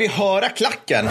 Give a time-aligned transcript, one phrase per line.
[0.00, 1.08] Vi höra klacken?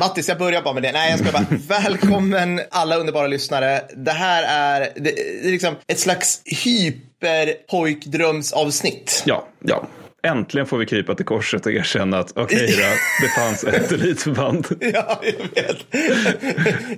[0.00, 0.92] Mattis, jag börjar bara med det.
[0.92, 1.46] Nej, jag ska bara.
[1.68, 3.82] Välkommen alla underbara lyssnare.
[3.96, 9.22] Det här är, det, det är liksom ett slags hyperpojkdrömsavsnitt.
[9.26, 9.86] Ja, ja.
[10.24, 12.84] Äntligen får vi krypa till korset och erkänna att okej okay,
[13.22, 14.66] det fanns ett elitförband.
[14.80, 15.76] ja, jag vet.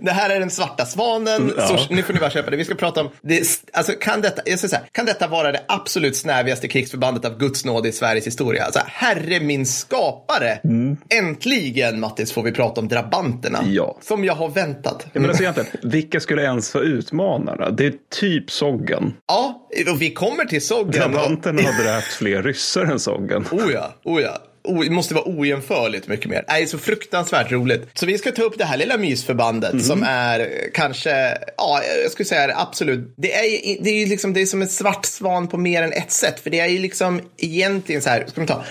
[0.00, 1.52] det här är den svarta svanen.
[1.56, 1.66] Ja.
[1.66, 2.56] Så, nu får ni bara köpa det.
[2.56, 5.60] Vi ska prata om, det, alltså, kan, detta, jag ska säga, kan detta vara det
[5.68, 8.64] absolut snävigaste krigsförbandet av Guds nåd i Sveriges historia?
[8.64, 10.60] Alltså, herre min skapare.
[10.64, 10.96] Mm.
[11.08, 13.58] Äntligen, Mattis, får vi prata om drabanterna.
[13.66, 13.98] Ja.
[14.02, 15.06] Som jag har väntat.
[15.12, 17.70] Ja, men alltså, egentligen, vilka skulle ens vara utmanarna?
[17.70, 19.14] Det är typ Soggen.
[19.26, 20.92] Ja, och vi kommer till Soggen.
[20.92, 23.46] Drabanterna har dräpt fler ryssar än Soggen bloggen.
[23.50, 24.38] Oh ja, oh ja.
[24.84, 26.44] det måste vara ojämförligt mycket mer.
[26.48, 27.88] Det är så fruktansvärt roligt.
[27.94, 29.84] Så vi ska ta upp det här lilla mysförbandet mm.
[29.84, 33.14] som är kanske, ja, jag skulle säga absolut.
[33.16, 35.92] Det är, det är ju liksom, det är som en svart svan på mer än
[35.92, 36.40] ett sätt.
[36.40, 38.64] För det är ju liksom egentligen så här, ska man ta,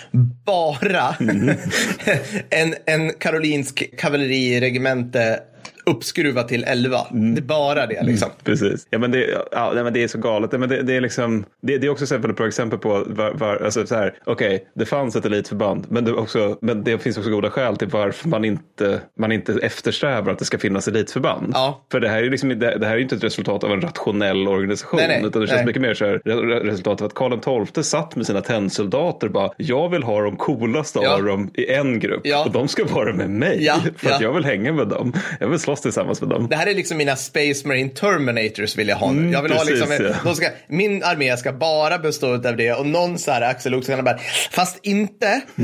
[0.45, 1.55] bara mm.
[2.49, 5.39] en, en karolinsk kavalleriregemente
[5.86, 6.97] uppskruvat till 11.
[7.11, 7.36] Mm.
[7.36, 8.30] Det är bara det liksom.
[8.30, 8.88] Mm, precis.
[8.89, 10.52] Ja men det, ja, men det är så galet.
[10.52, 13.55] Men det, det är liksom, det, det, är också ett bra exempel på var, var
[13.55, 17.17] alltså så här, okej, okay, det fanns ett elitförband, men det, också, men det finns
[17.17, 21.52] också goda skäl till varför man inte, man inte eftersträvar att det ska finnas elitförband.
[21.53, 21.86] Ja.
[21.92, 24.47] För det här är liksom, det, det här är inte ett resultat av en rationell
[24.47, 25.66] organisation, nej, nej, utan det känns nej.
[25.66, 26.20] mycket mer så här,
[26.64, 30.99] resultat av att Karl XII satt med sina tennsoldater bara, jag vill ha de coolaste
[31.03, 31.14] ja.
[31.14, 32.45] av dem i en grupp ja.
[32.45, 33.80] och de ska vara med mig ja.
[33.97, 35.14] för att jag vill hänga med dem.
[35.39, 36.47] Jag vill slåss slåss tillsammans med dem.
[36.49, 39.19] Det här är liksom mina Space Marine Terminators vill jag ha nu.
[39.19, 40.35] Mm, jag vill precis, ha liksom, ja.
[40.35, 44.19] ska, min armé ska bara bestå av det och någon så här Axel Oxen bara,
[44.52, 45.41] fast inte.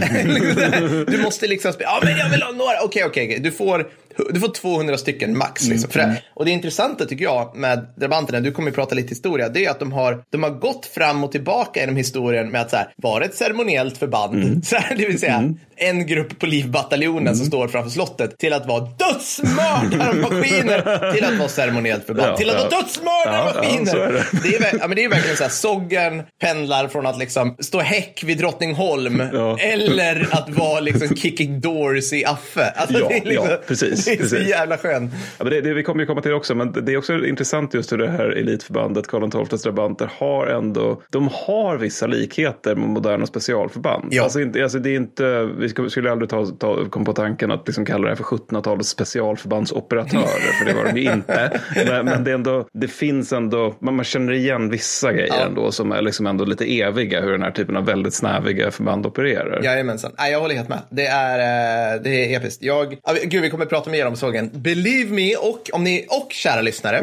[1.07, 3.87] du måste liksom, ja men jag vill ha några, okej okay, okej, okay, du får
[4.29, 5.67] du får 200 stycken max.
[5.67, 6.01] Liksom.
[6.01, 6.09] Mm.
[6.09, 9.65] Det, och det intressanta tycker jag med drabanterna, du kommer ju prata lite historia, det
[9.65, 12.75] är att de har, de har gått fram och tillbaka genom historien med att så
[12.75, 14.61] här, vara ett ceremoniellt förband, mm.
[14.63, 15.59] så här, det vill säga mm.
[15.75, 17.35] en grupp på livbataljonen mm.
[17.35, 22.49] som står framför slottet, till att vara dödsmördarmaskiner, till att vara ceremoniellt förband, ja, till
[22.49, 22.69] att ja.
[22.69, 23.95] vara dödsmördarmaskiner.
[23.95, 24.55] Ja, ja, det.
[24.55, 28.23] är, ja, men det är verkligen så här, Soggen pendlar från att liksom stå häck
[28.25, 29.21] vid Drottningholm
[29.59, 32.73] eller att vara liksom kicking doors i Affe.
[32.75, 35.09] Alltså, ja, liksom, ja, precis det är så jävla skön.
[35.37, 37.73] Ja, men det, det, vi kommer ju komma till också, men det är också intressant
[37.73, 42.89] just hur det här elitförbandet, Karl XIIs drabanter, har ändå, de har vissa likheter med
[42.89, 44.07] moderna specialförband.
[44.11, 44.23] Ja.
[44.23, 47.67] Alltså, inte, alltså det är inte, vi skulle aldrig ta, ta, komma på tanken att
[47.67, 51.59] liksom kalla det här för 1700-talets specialförbandsoperatörer, för det var de ju inte.
[51.87, 55.45] Men, men, det, är ändå, det finns ändå, man, man känner igen vissa grejer ja.
[55.45, 59.05] ändå som är liksom ändå lite eviga, hur den här typen av väldigt snäviga förband
[59.05, 59.63] opererar.
[59.63, 60.79] Jajamensan, jag håller helt med.
[60.89, 62.63] Det är, eh, det är episkt.
[62.63, 64.49] Jag, gud, vi kommer prata mer om sågen.
[64.53, 66.99] Believe me och, om ni, och kära lyssnare,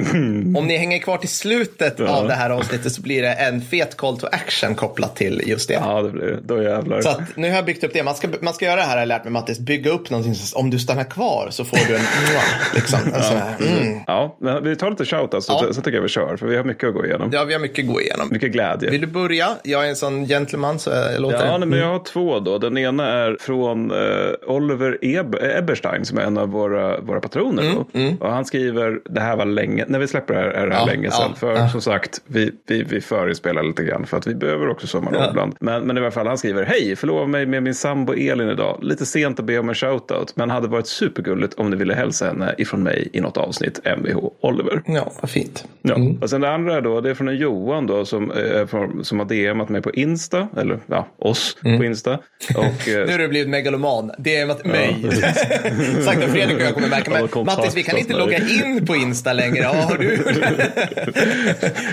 [0.59, 2.09] om ni hänger kvar till slutet ja.
[2.09, 5.69] av det här avsnittet så blir det en fet call to action kopplat till just
[5.69, 5.75] det.
[5.75, 6.39] Ja, det blir.
[6.43, 7.01] Då jävlar.
[7.01, 8.03] Så att, nu har jag byggt upp det.
[8.03, 10.35] Man ska, man ska göra det här, har jag lärt mig Mattis, bygga upp någonting.
[10.35, 12.03] Så, om du stannar kvar så får du en
[12.75, 12.99] liksom.
[13.05, 13.13] En
[13.59, 13.67] ja.
[13.67, 14.01] Mm.
[14.07, 15.73] ja, men vi tar lite shout så, ja.
[15.73, 16.37] så tycker jag vi kör.
[16.37, 17.31] För vi har mycket att gå igenom.
[17.33, 18.29] Ja, vi har mycket att gå igenom.
[18.31, 18.91] Mycket glädje.
[18.91, 19.49] Vill du börja?
[19.63, 22.59] Jag är en sån gentleman så jag låter Ja, nej, men jag har två då.
[22.59, 27.63] Den ena är från uh, Oliver Eb Eberstein som är en av våra, våra patroner.
[27.63, 28.17] Mm, mm.
[28.17, 30.81] Och han skriver, det här var länge, när vi släpper det här är det här
[30.81, 31.27] ja, länge sedan.
[31.29, 31.69] Ja, för ja.
[31.69, 35.31] som sagt, vi, vi, vi förinspelar lite grann för att vi behöver också sommarlov ja.
[35.31, 35.57] ibland.
[35.61, 38.79] Men, men i alla fall, han skriver, hej, förlova mig med min sambo Elin idag.
[38.83, 42.27] Lite sent att be om en shoutout, men hade varit supergulligt om ni ville hälsa
[42.27, 44.83] henne ifrån mig i något avsnitt, Mvh Oliver.
[44.87, 45.65] Ja, vad fint.
[45.83, 45.95] Ja.
[45.95, 46.19] Mm.
[46.23, 48.67] Och sen det andra då, det är från en Johan då som, eh,
[49.03, 51.79] som har DMat mig på Insta, eller ja, oss mm.
[51.79, 52.19] på Insta.
[52.57, 52.59] Och,
[52.89, 54.97] eh, nu har du blivit megaloman, DMat mig.
[56.05, 59.33] Sagt att Fredrik jag kommer märka, men Mattis, vi kan inte logga in på Insta
[59.33, 59.63] längre.
[59.63, 60.09] Ja, har du?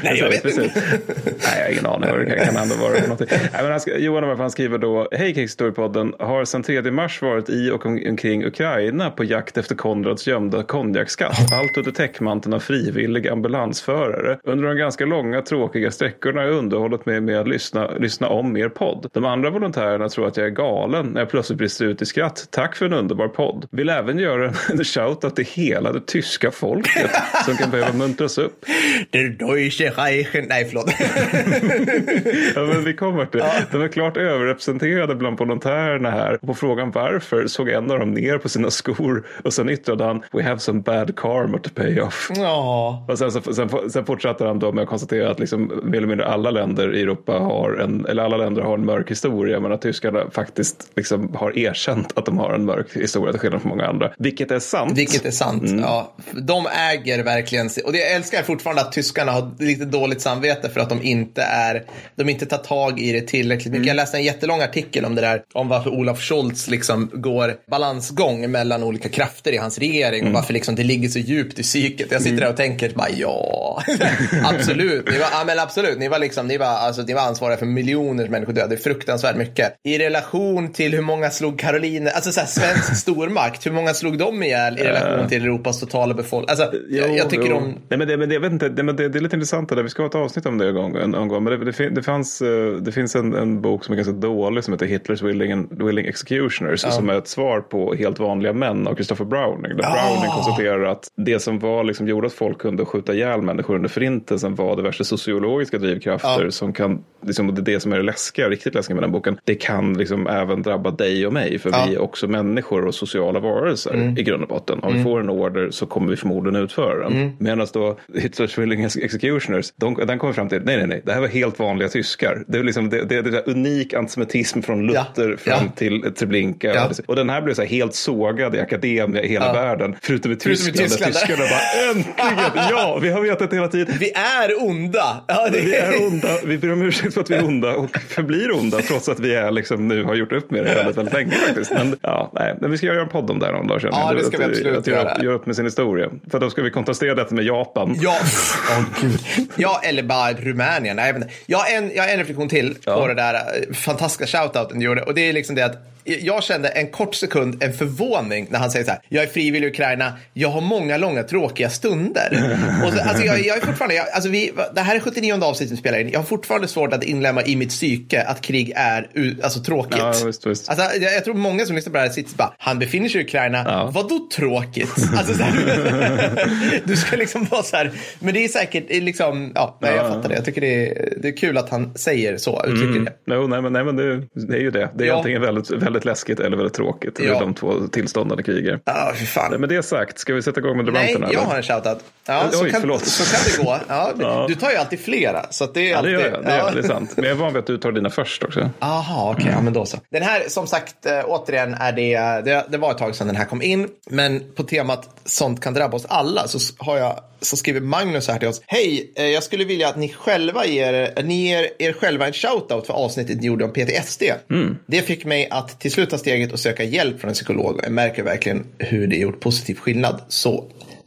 [0.03, 0.61] Nej, jag vet inte.
[0.61, 2.95] Nej, jag har ingen aning vad det kan, kan ändå vara.
[2.95, 7.49] För Nej, men han, Johan han skriver då, hej Kickstorypodden, har sedan 3 mars varit
[7.49, 11.53] i och omkring Ukraina på jakt efter Konrads gömda konjakskatt.
[11.53, 14.37] Allt under täckmanteln av frivillig ambulansförare.
[14.43, 18.53] Under de ganska långa tråkiga sträckorna har jag underhållit mig med att lyssna, lyssna om
[18.53, 19.09] mer podd.
[19.13, 22.47] De andra volontärerna tror att jag är galen när jag plötsligt brister ut i skratt.
[22.51, 23.67] Tack för en underbar podd.
[23.71, 24.53] Vill även göra en
[24.83, 27.11] shoutout till hela det tyska folket
[27.45, 28.65] som kan behöva muntras upp.
[29.11, 30.45] Der Deutsche Reichen.
[30.49, 30.85] Nej, förlåt.
[32.55, 33.65] ja, men vi kommer till det.
[33.71, 36.33] De är klart överrepresenterade bland volontärerna här.
[36.41, 40.03] Och på frågan varför såg en av dem ner på sina skor och sen yttrade
[40.03, 42.31] han We have some bad karma to pay off.
[42.35, 43.05] Ja.
[43.07, 46.25] Och sen, sen, sen fortsatte han då med att konstatera att liksom, mer eller mindre
[46.25, 49.81] alla länder i Europa har en, eller alla länder har en mörk historia men att
[49.81, 53.87] tyskarna faktiskt liksom har erkänt att de har en mörk historia till skillnad från många
[53.87, 54.11] andra.
[54.17, 54.97] Vilket är sant.
[54.97, 55.79] Vilket är sant, mm.
[55.79, 56.15] ja.
[56.33, 60.79] De äger verkligen, och det jag älskar fortfarande att tyskarna har lite dåligt samvete för
[60.79, 61.83] att de inte är,
[62.15, 63.75] de inte tar tag i det tillräckligt mycket.
[63.75, 63.87] Mm.
[63.87, 68.51] Jag läste en jättelång artikel om det där, om varför Olaf Scholz liksom går balansgång
[68.51, 70.33] mellan olika krafter i hans regering mm.
[70.33, 72.11] och varför liksom det ligger så djupt i psyket.
[72.11, 72.41] Jag sitter mm.
[72.43, 73.83] där och tänker, bara ja,
[74.43, 77.57] absolut, ni var, ja, men absolut, ni var liksom, ni var, alltså, ni var ansvariga
[77.57, 79.73] för miljoner människor döda, fruktansvärt mycket.
[79.83, 84.17] I relation till hur många slog Karoliner, alltså så här, svensk stormakt, hur många slog
[84.17, 86.49] de ihjäl i relation till Europas totala befolkning?
[86.49, 87.53] Alltså, jo, jag, jag, tycker jo.
[87.53, 87.63] de...
[87.89, 89.69] Nej, men det, men det, jag vet inte, det, men det, det är lite intressant
[89.69, 89.83] det där.
[89.83, 90.95] Vi ska ha ett avsnitt om det en gång.
[90.95, 91.43] En, en gång.
[91.43, 94.63] Men det, det, det, fanns, eh, det finns en, en bok som är ganska dålig
[94.63, 96.83] som heter Hitlers Willing, Willing Executioners.
[96.83, 96.91] Ja.
[96.91, 99.77] Som är ett svar på Helt vanliga män av Christopher Browning.
[99.77, 99.93] Där oh.
[99.93, 103.89] Browning konstaterar att det som var, liksom, gjorde att folk kunde skjuta ihjäl människor under
[103.89, 106.51] förintelsen var diverse sociologiska drivkrafter ja.
[106.51, 109.37] som kan, liksom, det är det som är det läskiga, riktigt läskiga med den boken.
[109.43, 111.59] Det kan liksom även drabba dig och mig.
[111.59, 111.85] För ja.
[111.87, 114.17] vi är också människor och sociala varelser mm.
[114.17, 114.79] i grund och botten.
[114.79, 114.97] Om mm.
[114.97, 117.13] vi får en order så kommer vi förmodligen utföra den.
[117.13, 117.31] Mm.
[117.39, 121.21] Medan då Hitlers Willing Executioners, de, den kommer fram till, nej nej nej, det här
[121.21, 122.43] var helt vanliga tyskar.
[122.47, 125.37] Det är liksom det, det, det unik antisemitism från Luther ja.
[125.37, 125.71] fram ja.
[125.75, 126.73] till Treblinka.
[126.73, 126.89] Ja.
[127.07, 129.95] Och den här blev så här helt sågad i akademia i hela världen.
[130.01, 131.13] Förutom i Tyskland, Förutom i Tyskland.
[131.13, 133.95] tyskarna bara äntligen, ja, vi har vetat hela tiden.
[133.99, 135.23] Vi är onda.
[135.27, 135.61] Ja, det...
[135.61, 138.77] Vi är onda, vi ber om ursäkt för att vi är onda och förblir onda
[138.81, 141.71] trots att vi är liksom nu har gjort upp med det väldigt, väldigt länge faktiskt.
[141.71, 144.13] Men, ja, nej, men vi ska göra en podd om det här om dagar Ja,
[144.15, 145.23] det ska vi absolut att, göra.
[145.23, 146.09] Göra upp med sin historia.
[146.31, 147.97] För då ska vi kontrastera detta med Japan.
[148.01, 148.17] Ja,
[148.69, 149.19] oh, Gud.
[149.55, 150.97] ja eller bara Rumänien.
[150.97, 153.01] Jag, jag, har en, jag har en reflektion till ja.
[153.01, 155.01] på det där eh, fantastiska shoutouten du gjorde.
[155.01, 158.71] Och det är liksom det att jag kände en kort sekund en förvåning när han
[158.71, 159.01] säger så här.
[159.09, 160.13] Jag är frivillig i Ukraina.
[160.33, 162.57] Jag har många långa tråkiga stunder.
[162.85, 165.73] och så, alltså jag, jag är fortfarande, jag, alltså vi, det här är 79 avsnittet
[165.73, 166.09] vi spelar in.
[166.09, 169.09] Jag har fortfarande svårt att inlämna i mitt psyke att krig är
[169.43, 169.97] alltså, tråkigt.
[169.97, 170.69] Ja, visst, visst.
[170.69, 173.21] Alltså, jag, jag, tror många som lyssnar på det här sitter bara, han befinner sig
[173.21, 173.63] i Ukraina.
[173.67, 173.91] Ja.
[173.93, 174.95] Vadå tråkigt?
[175.17, 177.91] Alltså, så här, du ska liksom vara så här.
[178.19, 180.35] Men det är säkert liksom, ja, nej, jag fattar det.
[180.35, 183.05] Jag tycker det är, det är kul att han säger så, uttrycker mm.
[183.05, 183.35] det.
[183.35, 184.17] No, nej, men, nej, men det,
[184.47, 184.89] det är ju det.
[184.95, 185.17] Det är ja.
[185.17, 187.19] antingen väldigt, väldigt väldigt läskigt eller väldigt tråkigt.
[187.19, 187.25] Ja.
[187.25, 188.81] Det är de två tillstånden i kriget.
[188.85, 189.59] Ja, för fan.
[189.59, 191.25] Med det sagt, ska vi sätta igång med debatterna?
[191.25, 192.03] Nej, jag har en shoutout.
[192.27, 193.05] Ja, så, Oj, kan, förlåt.
[193.05, 193.79] så kan det gå.
[193.87, 194.45] Ja, ja.
[194.47, 195.45] Du tar ju alltid flera.
[195.49, 196.43] Så det är ja, alltid, det gör jag.
[196.43, 196.71] Det, ja.
[196.71, 197.13] det är sant.
[197.15, 198.69] Men jag är van vid att du tar dina först också.
[198.79, 199.41] Jaha, okej.
[199.41, 199.97] Okay, ja, men då så.
[200.09, 203.35] Den här, som sagt, äh, återigen är det, det, det var ett tag sedan den
[203.35, 203.87] här kom in.
[204.09, 208.39] Men på temat sånt kan drabba oss alla så har jag så skriver Magnus här
[208.39, 208.61] till oss.
[208.67, 212.87] Hej, eh, jag skulle vilja att ni själva ger, ni ger er själva en shoutout
[212.87, 214.23] för avsnittet ni gjorde om PTSD.
[214.51, 214.77] Mm.
[214.87, 217.79] Det fick mig att till slut ta steget och söka hjälp från en psykolog.
[217.83, 220.21] Jag märker verkligen hur det gjort positiv skillnad.
[220.27, 220.65] Så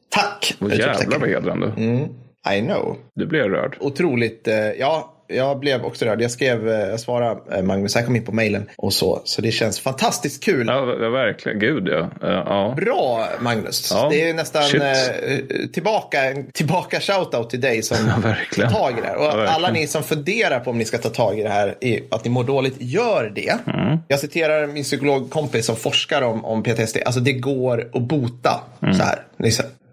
[0.08, 0.54] tack!
[0.60, 1.72] Jävlar vad hedrande.
[1.76, 2.08] Mm,
[2.56, 2.96] I know.
[3.14, 3.76] Du blev rörd.
[3.80, 6.22] Otroligt, eh, ja jag blev också rörd.
[6.22, 9.20] Jag skrev, eh, jag svarade eh, Magnus, jag kom in på mejlen och så.
[9.24, 10.66] Så det känns fantastiskt kul.
[10.66, 11.58] Ja, verkligen.
[11.58, 12.10] Gud ja.
[12.20, 12.74] ja.
[12.76, 13.90] Bra Magnus.
[13.94, 14.08] Ja.
[14.10, 16.18] Det är nästan eh, tillbaka,
[16.52, 19.16] tillbaka shoutout till dig som ja, tar tag i det här.
[19.16, 21.74] Och ja, alla ni som funderar på om ni ska ta tag i det här,
[22.10, 23.58] att ni mår dåligt, gör det.
[23.66, 23.98] Mm.
[24.08, 26.96] Jag citerar min psykologkompis som forskar om, om PTSD.
[27.04, 28.94] Alltså det går att bota mm.
[28.94, 29.18] så här.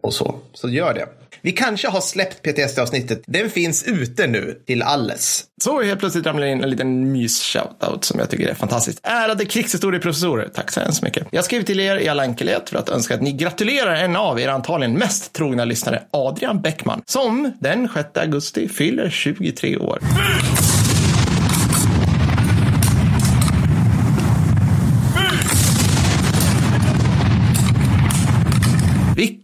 [0.06, 0.36] Och så.
[0.54, 1.08] Så gör det.
[1.42, 3.24] Vi kanske har släppt PTSD-avsnittet.
[3.28, 5.44] Den finns ute nu till alles.
[5.64, 9.00] Så helt plötsligt ramlar in en liten mys-shoutout som jag tycker är fantastiskt.
[9.04, 11.28] Ärade krigshistorieprofessorer, tack så hemskt mycket.
[11.32, 14.40] Jag skriver till er i all enkelhet för att önska att ni gratulerar en av
[14.40, 20.00] er antagligen mest trogna lyssnare, Adrian Bäckman, som den 6 augusti fyller 23 år.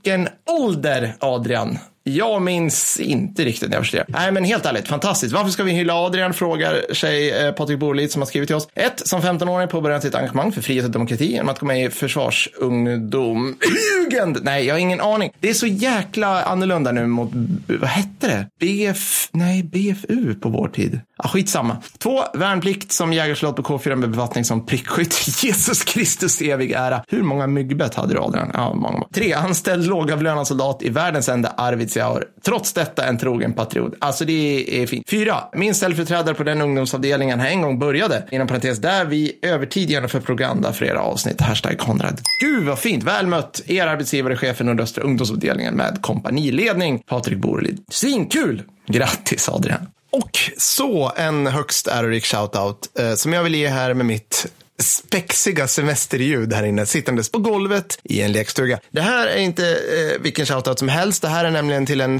[0.03, 0.27] Vilken
[0.59, 1.77] ålder, Adrian.
[2.03, 4.05] Jag minns inte riktigt när jag förstår.
[4.07, 5.33] Nej, men helt ärligt, fantastiskt.
[5.33, 6.33] Varför ska vi hylla Adrian?
[6.33, 8.67] Frågar sig eh, Patrik Borlid som har skrivit till oss.
[8.75, 11.89] Ett, som 15-åring påbörjade sitt engagemang för frihet och demokrati genom att gå med i
[11.89, 13.57] försvarsungdom.
[14.03, 14.39] Jugend!
[14.41, 15.31] Nej, jag har ingen aning.
[15.39, 17.31] Det är så jäkla annorlunda nu mot,
[17.67, 18.47] vad hette det?
[18.59, 20.99] BF, nej, BFU på vår tid.
[21.23, 21.77] Ah, skitsamma.
[21.97, 25.43] Två, värnplikt som jägarsoldat på K4 med befattning som prickskytt.
[25.43, 27.03] Jesus Kristus evig ära.
[27.07, 28.51] Hur många myggbett hade du Adrian?
[28.53, 29.05] Ja, många.
[29.13, 32.25] Tre, anställd lågavlönad soldat i världens enda Arvidsjaur.
[32.45, 33.93] Trots detta en trogen patriot.
[33.99, 35.09] Alltså det är fint.
[35.09, 38.23] Fyra, min ställföreträdare på den ungdomsavdelningen här en gång började.
[38.31, 41.41] Inom parentes, där vi övertid genomför propaganda för era avsnitt.
[41.41, 42.21] Hashtag Konrad.
[42.41, 43.03] Gud vad fint.
[43.03, 43.61] Väl mött.
[43.67, 46.99] Er arbetsgivare, chefen nordöstra ungdomsavdelningen med kompaniledning.
[46.99, 47.83] Patrik Borelid.
[47.89, 48.63] Svinkul!
[48.87, 49.87] Grattis Adrian.
[50.11, 54.45] Och så en högst ärorik shoutout eh, som jag vill ge här med mitt
[54.81, 58.79] spexiga semesterljud här inne sittandes på golvet i en lekstuga.
[58.91, 61.21] Det här är inte eh, vilken shoutout som helst.
[61.21, 62.19] Det här är nämligen till en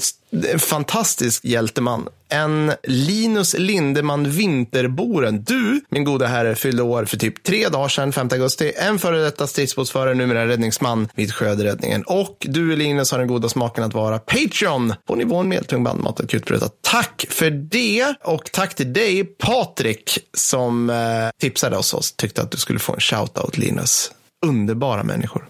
[0.58, 5.44] fantastisk hjälteman en Linus Lindeman Vinterboren.
[5.44, 8.74] Du, min goda herre, fyllde år för typ tre dagar sedan, 5 augusti.
[8.75, 12.03] En före detta stridsbåtsförare, numera räddningsman vid sjöräddningen.
[12.03, 16.25] Och du, Linus, har den goda smaken att vara Patreon på nivån medeltung bandmat och
[16.25, 16.70] akutbröta.
[16.82, 20.96] Tack för det och tack till dig, Patrik, som eh,
[21.41, 24.12] tipsade oss och tyckte att du skulle få en shoutout, Linus.
[24.46, 25.48] Underbara människor.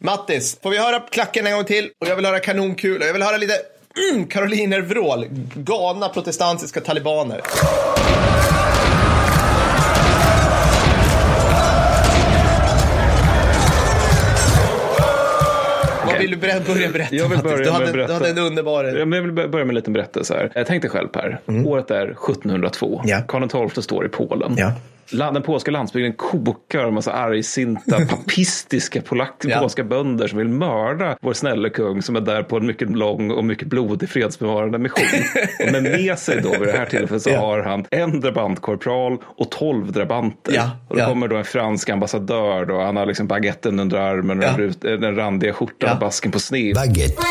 [0.00, 1.90] Mattis, får vi höra klacken en gång till?
[2.00, 3.54] Och jag vill höra kanonkul och jag vill höra lite
[4.12, 5.26] mm, karolinervrål.
[5.54, 7.40] Galna protestantiska talibaner.
[16.18, 16.60] Vill du börja
[16.92, 17.14] berätta?
[17.14, 18.06] Jag vill börja du hade, berätta.
[18.06, 18.84] Du hade en underbar...
[18.84, 20.52] Jag vill börja med en liten berättelse här.
[20.54, 21.40] Jag tänkte själv Per.
[21.46, 21.66] Mm.
[21.66, 23.02] Året är 1702.
[23.04, 23.20] Ja.
[23.28, 24.54] Karl XII står i Polen.
[24.56, 24.72] Ja.
[25.10, 29.60] Den polska landsbygden kokar av massa argsinta, papistiska polack, ja.
[29.60, 33.30] polska bönder som vill mörda vår snälle kung som är där på en mycket lång
[33.30, 35.04] och mycket blodig fredsbevarande mission.
[35.66, 37.40] och med, sig då vid det här tillfället så ja.
[37.40, 40.52] har han en drabantkorpral och tolv drabanter.
[40.52, 40.70] Ja.
[40.88, 42.80] Och då kommer då en fransk ambassadör då.
[42.80, 44.56] Han har liksom baguetten under armen, ja.
[44.80, 46.74] den, den randiga skjortan och basken på sned.
[46.74, 47.22] Baguette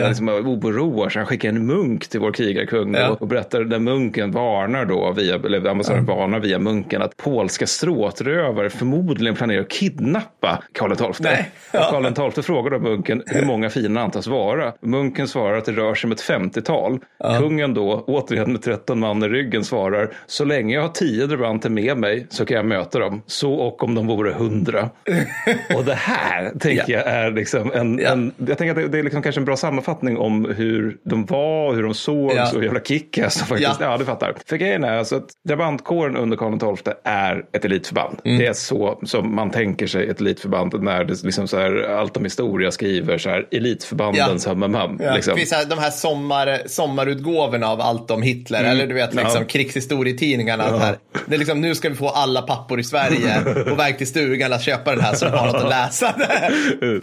[0.00, 0.08] ja.
[0.08, 1.20] liksom oroar sig.
[1.20, 3.16] Han skickar en munk till vår krigarkung ja.
[3.20, 6.14] och, berättar där munken varnar då, via, eller ambassadören ja.
[6.14, 11.08] varnar via munken att polska stråtrövare förmodligen planerar att kidnappa Karl XII.
[11.20, 11.50] Nej.
[11.72, 11.88] Ja.
[11.90, 14.72] Karl XII frågar då munken hur många fiender antas vara.
[14.80, 16.98] Munken svarar att det rör sig om ett 50-tal.
[17.18, 17.38] Ja.
[17.38, 21.70] Kungen då, återigen med 13 man i ryggen, svarar så länge jag har 10 drabanter
[21.70, 23.22] med mig så kan jag möta dem.
[23.26, 24.90] Så och om de vore 100.
[25.76, 29.02] och det här tänker jag är liksom en, en jag tänker att det, det är
[29.02, 32.46] liksom kanske en bra sammanfattning uppfattning om hur de var, hur de såg, ja.
[32.46, 33.44] så jävla kickass.
[33.58, 33.76] Ja.
[33.80, 34.34] ja, du fattar.
[34.46, 38.18] För grejen är alltså att drabantkåren under Karl XII är ett elitförband.
[38.24, 38.38] Mm.
[38.38, 42.16] Det är så som man tänker sig ett elitförband när det liksom så här, allt
[42.16, 44.52] om historia skriver så här elitförbandens ja.
[44.52, 45.14] hum, ja.
[45.14, 45.34] liksom.
[45.34, 48.70] Det finns här, de här sommar, sommarutgåvorna av allt om Hitler, mm.
[48.70, 49.48] eller du vet liksom ja.
[49.48, 50.64] krigshistorietidningarna.
[50.70, 51.20] Ja.
[51.26, 54.52] Det är liksom, nu ska vi få alla pappor i Sverige på väg till stugan
[54.52, 56.14] att köpa den här så de har något att läsa.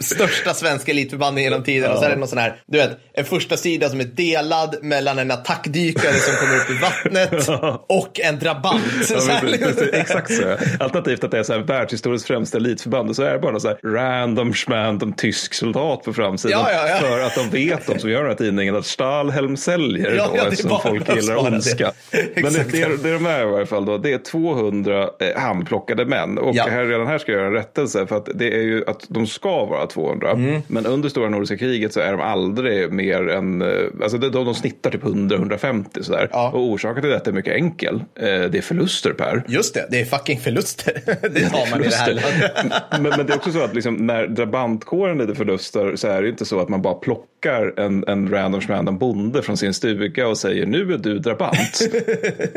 [0.00, 1.92] Största svenska elitförbanden genom tiden.
[1.92, 4.76] Och så är det någon sån här, du vet, en första sida som är delad
[4.82, 7.48] mellan en attackdykare som kommer upp i vattnet
[7.86, 8.82] och en drabant.
[9.10, 10.56] Ja, precis, exakt så.
[10.80, 13.68] Alternativt att det är så här världshistoriens främsta elitförband och så är det bara så
[13.68, 16.64] här random schmandom tysk soldat på framsidan.
[16.72, 20.14] Ja, ja, för att de vet, de som gör den här tidningen, att Stahlhelm säljer
[20.14, 21.92] ja, då, eftersom folk gillar ondska.
[22.34, 26.04] Men det, det, det de är i varje fall då, det är 200 eh, handplockade
[26.04, 26.38] män.
[26.38, 29.04] Och här, redan här ska jag göra en rättelse för att det är ju att
[29.08, 30.30] de ska vara 200.
[30.30, 30.62] Mm.
[30.66, 33.68] Men under stora nordiska kriget så är de aldrig aldrig mer än, eh,
[34.02, 36.28] alltså de, de snittar typ 100-150 sådär.
[36.32, 36.50] Ja.
[36.50, 37.94] Och orsaken till detta är mycket enkel.
[37.94, 39.44] Eh, det är förluster Per.
[39.48, 41.02] Just det, det är fucking förluster.
[41.06, 44.26] det har man i det här men, men, det är också så att liksom, när
[44.26, 48.60] drabantkåren lider förluster så är det inte så att man bara plockar en, en random
[48.60, 51.80] random bonde från sin stuga och säger nu är du drabant.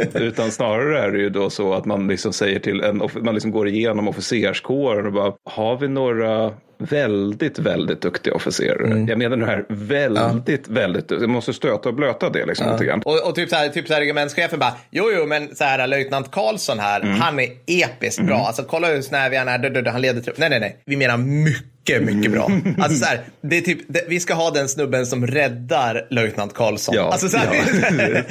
[0.14, 3.52] Utan snarare är det ju då så att man liksom säger till en, man liksom
[3.52, 8.86] går igenom officerskåren och bara har vi några väldigt, väldigt duktiga officerare.
[8.86, 9.08] Mm.
[9.08, 10.74] Jag menar nu här väldigt, ja.
[10.74, 12.74] väldigt Jag måste stöta och blöta det liksom ja.
[12.74, 13.02] lite grann.
[13.06, 15.88] Och, och typ så här, typ så här regementschefen bara, jo, jo, men så här,
[15.88, 17.22] löjtnant Karlsson här, mm.
[17.22, 18.36] han är episkt bra.
[18.36, 18.46] Mm.
[18.46, 20.38] Alltså kolla hur snävig han är, han leder trupp.
[20.38, 22.52] Nej, nej, nej, vi menar mycket mycket, mycket bra.
[22.78, 26.54] Alltså så här, det är typ, det, vi ska ha den snubben som räddar löjtnant
[26.54, 26.96] Karlsson.
[26.96, 28.22] Ja, alltså så här, ja.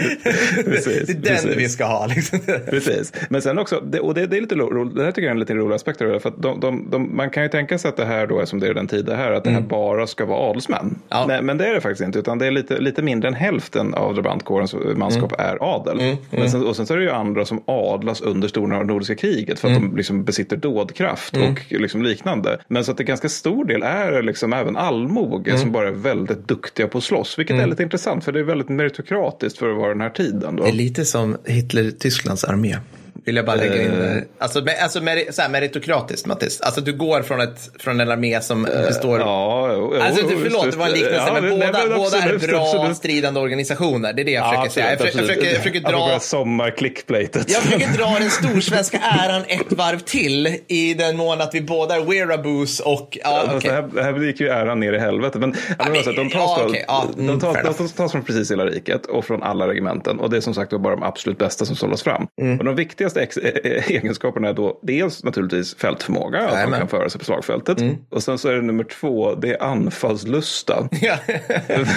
[0.65, 1.57] precis, det är den precis.
[1.57, 2.07] vi ska ha.
[2.07, 2.39] Liksom.
[2.71, 5.29] Precis, men sen också, det, och det, det är lite roligt, det här tycker jag
[5.29, 7.79] är en lite rolig aspekt av det, för de, de, de, man kan ju tänka
[7.79, 9.57] sig att det här då, som det är den tid det här, att det här
[9.57, 9.69] mm.
[9.69, 10.99] bara ska vara adelsmän.
[11.09, 11.25] Ja.
[11.29, 13.95] Men, men, det är det faktiskt inte, utan det är lite, lite mindre än hälften
[13.95, 15.51] av drabantkårens manskap mm.
[15.51, 16.01] är adel.
[16.01, 16.17] Mm.
[16.31, 19.59] Men sen, och sen så är det ju andra som adlas under stora nordiska kriget
[19.59, 19.91] för att mm.
[19.91, 21.51] de liksom besitter dådkraft mm.
[21.53, 22.59] och liksom liknande.
[22.69, 25.63] Men så att det är ganska stor del är liksom även allmoge mm.
[25.63, 27.39] som bara är väldigt duktiga på att slåss.
[27.39, 27.65] Vilket mm.
[27.65, 30.57] är lite intressant för det är väldigt meritokratiskt för att vara den här tiden.
[30.57, 30.63] Då.
[30.63, 32.77] Det är lite som Hitler-Tysklands armé.
[33.25, 34.03] Vill jag bara lägga in.
[34.03, 34.23] Eh.
[34.39, 36.61] Alltså, med, alltså mer, så här, meritokratiskt Mattis.
[36.61, 39.21] Alltså du går från, ett, från en armé som uh, består...
[39.21, 41.23] Ja, jo, alltså jo, förlåt, det var en liknelse.
[41.27, 42.97] Ja, men det, båda, nej, båda är bra absolut.
[42.97, 44.13] stridande organisationer.
[44.13, 44.91] Det är det jag försöker säga.
[44.91, 46.21] Jag, försöker, jag, försöker, jag försöker dra...
[46.21, 47.51] Sommarklickplatet.
[47.51, 51.97] Jag försöker dra den storsvenska äran ett varv till i den mån att vi båda
[51.97, 53.19] är wearaboos och...
[53.23, 53.55] Ja, okay.
[53.55, 55.41] alltså, här, här gick ju äran ner i helvetet.
[55.41, 56.85] Men, ja, men alltså, de tas, ja, okay.
[56.89, 60.21] ja, mm, de tas, de tas från precis hela riket och från alla regementen.
[60.21, 62.27] Och det är som sagt bara de absolut bästa som sållas fram.
[62.41, 62.59] Mm.
[62.59, 67.11] Och de viktiga viktigaste ex- egenskaperna är då dels naturligtvis fältförmåga, att de kan föra
[67.11, 67.81] sig på slagfältet.
[67.81, 67.97] Mm.
[68.11, 70.89] Och sen så är det nummer två, det är anfallslusta.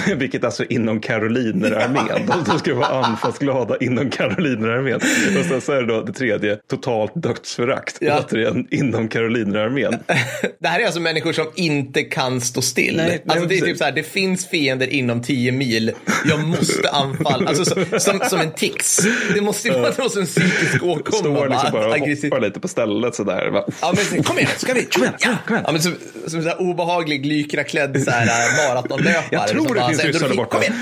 [0.16, 2.26] Vilket alltså inom karolinerarmén.
[2.26, 5.00] De, de ska vara anfallsglada inom karolinerarmén.
[5.38, 7.96] Och sen så är det då det tredje, totalt dödsförakt.
[8.00, 8.20] Ja.
[8.20, 9.98] Återigen inom karolinerarmén.
[10.58, 12.96] det här är alltså människor som inte kan stå still.
[12.96, 15.92] Nej, alltså det är typ så här, det finns fiender inom tio mil.
[16.24, 17.48] Jag måste anfalla.
[17.48, 19.00] Alltså så, som, som en tics.
[19.34, 21.01] Det måste ju vara en psykisk åkomma.
[21.06, 23.64] Står liksom bara och hoppar lite på stället sådär.
[23.80, 24.84] Ja, men, kom igen, ska vi?
[24.84, 25.36] Kom igen, ja.
[25.46, 25.64] kom igen.
[25.66, 25.92] Ja, men som,
[26.26, 29.24] som en obehaglig lykraklädd så här, maratonlöpare.
[29.30, 30.50] Jag tror det finns ryssar där borta.
[30.50, 30.74] Kom igen,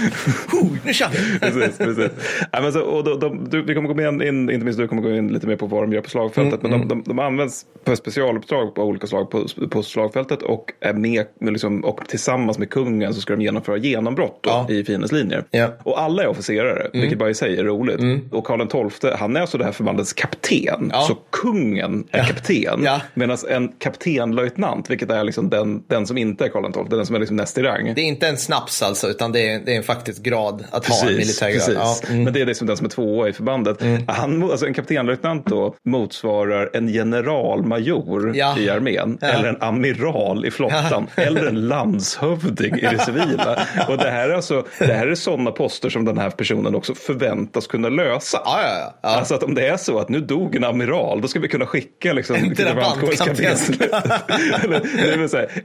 [0.53, 1.39] huh, nu kör vi.
[1.39, 2.11] precis, precis.
[2.53, 4.89] Ja, men så, och de, de, du, vi kommer gå in, in, inte minst du
[4.89, 6.65] kommer gå in lite mer på vad de gör på slagfältet.
[6.65, 7.05] Mm, men de, mm.
[7.05, 11.85] de, de används på specialuppdrag på olika slag på, på slagfältet och är med, liksom,
[11.85, 14.67] och tillsammans med kungen så ska de genomföra genombrott då, ja.
[14.71, 15.45] i fiendens linjer.
[15.51, 15.69] Ja.
[15.83, 17.01] Och alla är officerare, mm.
[17.01, 18.01] vilket bara i sig är roligt.
[18.01, 18.29] Mm.
[18.33, 20.91] Och Karl XII, han är alltså det här förbandets kapten.
[20.93, 21.01] Ja.
[21.01, 22.83] Så kungen är kapten.
[22.85, 23.01] Ja.
[23.15, 27.17] Medan en kaptenlöjtnant, vilket är liksom den, den som inte är Karl XII, den som
[27.17, 27.95] är liksom näst i rang.
[27.95, 30.85] Det är inte en snaps alltså, utan det är, det är en faktisk grad att
[30.85, 31.77] precis, ha en militär grad.
[31.77, 31.97] Ja.
[32.09, 32.25] Mm.
[32.25, 33.83] Men det är liksom den som är tvåa i förbandet.
[33.83, 34.03] Mm.
[34.09, 38.59] Han, alltså en kaptenlöjtnant då motsvarar en generalmajor ja.
[38.59, 39.19] i armén.
[39.23, 41.07] Eller en amiral i flottan.
[41.17, 43.67] Eller en landshövding i det civila.
[43.89, 46.95] Och det här är alltså, det här är sådana poster som den här personen också
[46.95, 48.41] förväntas kunna lösa.
[48.45, 49.09] Ja, ja, ja.
[49.09, 51.67] Alltså att om det är så att nu dog en amiral, då ska vi kunna
[51.67, 53.83] skicka liksom, en drabantkompetent.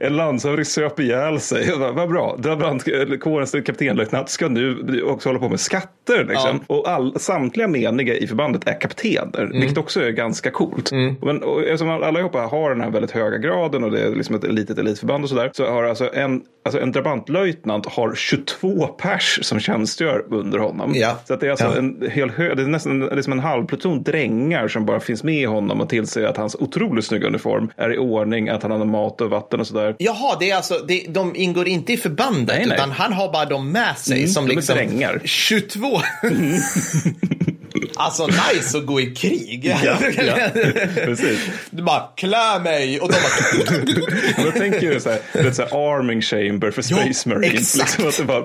[0.00, 1.72] en landshövding söp ihjäl sig.
[1.78, 6.24] Vad bra, drabantkårens kaptenlöjtnant ska nu också hålla på med skatter.
[6.24, 6.60] Liksom.
[6.68, 6.74] Ja.
[6.76, 9.60] Och all, samtliga meniga i förbandet är kaptener, mm.
[9.60, 10.92] vilket också är ganska coolt.
[10.92, 11.14] Mm.
[11.22, 14.52] Men, och, eftersom allihopa har den här väldigt höga graden och det är liksom ett
[14.52, 19.60] litet elitförband och sådär, så har alltså en, alltså en drabantlöjtnant har 22 pers som
[19.60, 20.92] tjänstgör under honom.
[20.94, 21.18] Ja.
[21.24, 21.78] Så att det är alltså ja.
[21.78, 25.22] en hel hö, det är nästan det är som en halvpluton drängar som bara finns
[25.22, 28.84] med honom och tillser att hans otroligt snygga uniform är i ordning, att han har
[28.84, 29.96] mat och vatten och sådär.
[29.98, 32.76] Jaha, det är alltså, det, de ingår inte i förbandet nej, nej.
[32.76, 35.20] utan han har bara dem med sig mm, som liksom drängar.
[35.24, 36.00] 22.
[36.22, 36.52] Mm.
[37.96, 39.64] Alltså nice att gå i krig.
[39.64, 40.38] Ja, ja,
[40.94, 41.40] precis.
[41.70, 44.44] Du bara klä mig och de bara.
[44.44, 47.74] Då tänker du så här, det är så här arming chamber för Space jo, Marines.
[47.74, 47.98] Exakt.
[47.98, 48.44] Liksom att det bara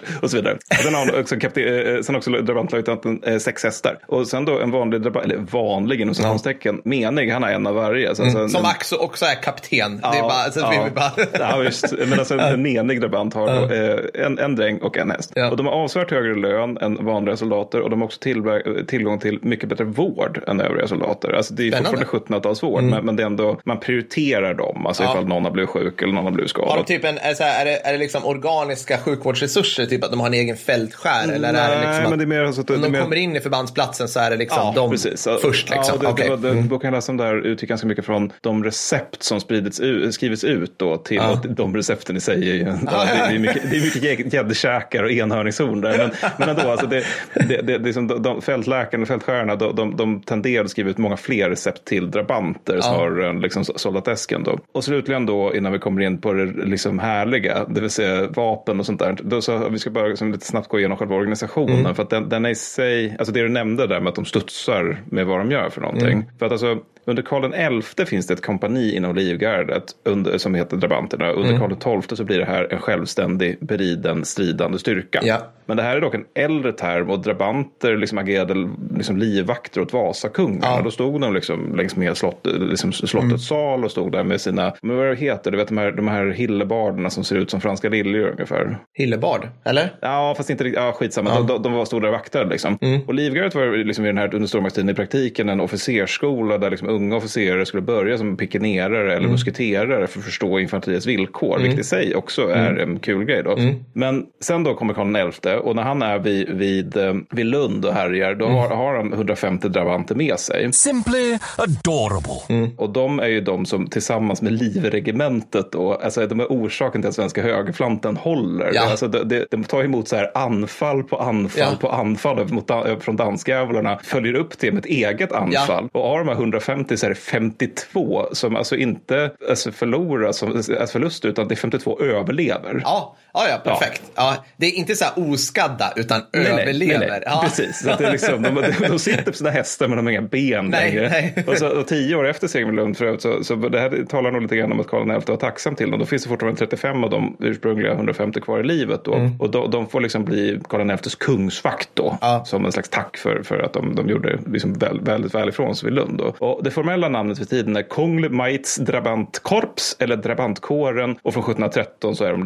[0.21, 0.57] och så vidare.
[0.69, 3.97] Och sen har också, kapten, eh, sen också drabantlöjtnanten eh, sex hästar.
[4.07, 7.75] Och sen då en vanlig drabant, eller vanlig inom citationstecken, menig, han har en av
[7.75, 8.15] varje.
[8.15, 8.49] Så, mm.
[8.49, 9.99] Som också, också är kapten.
[10.03, 11.11] Ja, det är bara, så ja, vi bara...
[11.51, 11.93] ja, visst.
[12.07, 15.31] Men alltså en menig drabant har då, eh, en, en dräng och en häst.
[15.35, 15.49] Ja.
[15.51, 18.43] Och de har avsevärt högre lön än vanliga soldater och de har också till,
[18.87, 21.33] tillgång till mycket bättre vård än övriga soldater.
[21.33, 22.05] Alltså det är Spännande.
[22.05, 22.89] fortfarande 1700-talsvård, mm.
[22.89, 24.85] men, men det är ändå, man prioriterar dem.
[24.87, 25.11] Alltså ja.
[25.11, 26.69] ifall någon har blivit sjuk eller någon har blivit skadad.
[26.69, 29.85] Har de typ en, är, så här, är, det, är det liksom organiska sjukvårdsresurser?
[29.85, 31.31] Typ att de har en egen fältskär?
[31.31, 33.01] Eller Nej, är det liksom men det är mer så att om de mer...
[33.01, 35.27] kommer in i förbandsplatsen så är det liksom ja, de precis.
[35.41, 35.69] först.
[35.69, 35.99] Liksom.
[36.01, 36.29] Ja, det, okay.
[36.29, 36.93] det, det, mm.
[36.93, 41.17] Läsa det här utgick ganska mycket från de recept som spridits, skrivits ut då till
[41.17, 41.41] ja.
[41.49, 42.49] de recepten i sig.
[42.49, 45.97] Är ju, ja, det, är mycket, det är mycket gäddkäkar och enhörningshorn där.
[45.97, 49.75] Men, men ändå, alltså det, det, det, det som de, de, fältläkarna och fältskärarna de,
[49.75, 52.81] de, de tenderar att skriva ut många fler recept till drabanter ja.
[52.81, 54.43] snarare än liksom soldatesken.
[54.43, 54.59] Då.
[54.71, 58.79] Och slutligen då innan vi kommer in på det liksom härliga, det vill säga vapen
[58.79, 59.17] och sånt där.
[59.23, 61.79] Då så, vi ska bara liksom lite snabbt gå igenom själva organisationen.
[61.79, 61.95] Mm.
[61.95, 64.25] För att den, den är i sig, alltså det du nämnde där med att de
[64.25, 66.13] studsar med vad de gör för någonting.
[66.13, 66.25] Mm.
[66.39, 70.77] För att alltså under Karl XI finns det ett kompani inom livgardet under, som heter
[70.77, 71.31] drabanterna.
[71.31, 71.79] Under mm.
[71.79, 75.19] Karl XII så blir det här en självständig beriden stridande styrka.
[75.23, 75.37] Ja.
[75.65, 79.93] Men det här är dock en äldre term och drabanter liksom agerade liksom livvakter åt
[79.93, 80.59] Vasakungen.
[80.63, 80.81] Ja.
[80.83, 83.39] Då stod de liksom längs med slott, liksom slottets mm.
[83.39, 86.07] sal och stod där med sina, men vad det heter, du vet de här, de
[86.07, 88.77] här hillebarderna som ser ut som franska liljor ungefär.
[88.93, 89.93] Hillebard, eller?
[90.01, 91.41] Ja, fast inte riktigt, ja skitsamma, ja.
[91.41, 92.77] de, de var stod där och vaktade liksom.
[92.81, 93.01] Mm.
[93.07, 96.89] Och livgardet var liksom i den här under stormaktstiden i praktiken en officersskola där liksom
[96.91, 99.31] unga officerare skulle börja som pikenerare eller mm.
[99.31, 101.63] musketerare för att förstå infanteriets villkor, mm.
[101.63, 102.89] vilket i sig också är mm.
[102.89, 103.43] en kul grej.
[103.43, 103.51] Då.
[103.57, 103.75] Mm.
[103.93, 107.85] Men sen då kommer Karl XI och när han är vid, vid, eh, vid Lund
[107.85, 110.73] och härjar, då har, har han 150 drabanter med sig.
[110.73, 112.55] Simply adorable.
[112.55, 112.69] Mm.
[112.77, 117.09] Och de är ju de som tillsammans med livregementet då, alltså de är orsaken till
[117.09, 118.71] att svenska högerflanten håller.
[118.73, 118.89] Ja.
[118.89, 121.77] Alltså, de, de, de tar emot så här anfall på anfall ja.
[121.81, 125.89] på anfall mot, från danskjävlarna, följer upp det med ett eget anfall.
[125.93, 125.99] Ja.
[125.99, 130.49] Och av de här 150 fram är så 52 som alltså inte alltså förlorar som
[130.53, 132.81] alltså förlust utan det är 52 överlever.
[132.83, 134.01] Ja, ja, ja perfekt.
[134.15, 134.33] Ja.
[134.35, 134.45] ja.
[134.57, 136.99] det är inte så här oskadda utan nej, överlever.
[136.99, 137.23] Nej, nej.
[137.25, 137.41] Ja.
[137.43, 140.21] Precis, så det är liksom, de, de sitter på sina hästar men de har inga
[140.21, 141.09] ben nej, längre.
[141.09, 141.45] Nej.
[141.47, 144.31] Och, så, och tio år efter segern med Lund förut så, så det här talar
[144.31, 145.99] nog lite grann om att Karl XI var tacksam till dem.
[145.99, 149.13] Då finns det fortfarande 35 av de ursprungliga 150 kvar i livet då.
[149.13, 149.39] Mm.
[149.39, 152.17] Och de, de, får liksom bli Karl XIs kungsvakt då.
[152.21, 152.43] Ja.
[152.45, 155.75] Som en slags tack för, för att de, de gjorde liksom väl, väldigt väl ifrån
[155.75, 156.17] sig vid Lund.
[156.17, 156.47] Då.
[156.47, 161.15] Och det formella namnet för tiden är Kongl Maits Drabantkorps eller Drabantkåren.
[161.21, 162.45] Och från 1713 så är de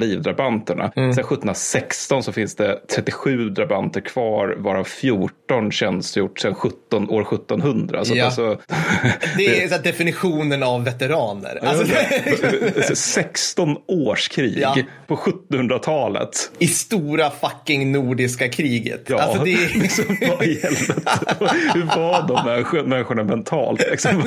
[0.76, 0.92] livdrabanterna.
[0.96, 1.14] Mm.
[1.14, 8.06] Sen 1716 så finns det 37 drabanter kvar varav 14 tjänstgjort sedan 17, år 1700.
[8.06, 8.26] Så ja.
[8.26, 8.58] alltså,
[9.38, 11.60] det är så definitionen av veteraner.
[11.66, 14.78] Alltså, 16 års krig ja.
[15.08, 16.52] på 1700-talet.
[16.60, 19.04] I stora fucking nordiska kriget.
[19.08, 19.80] Ja, alltså, det är...
[19.82, 20.62] liksom, vad i
[21.74, 23.82] Hur var de människorna mentalt?
[23.92, 24.18] Liksom?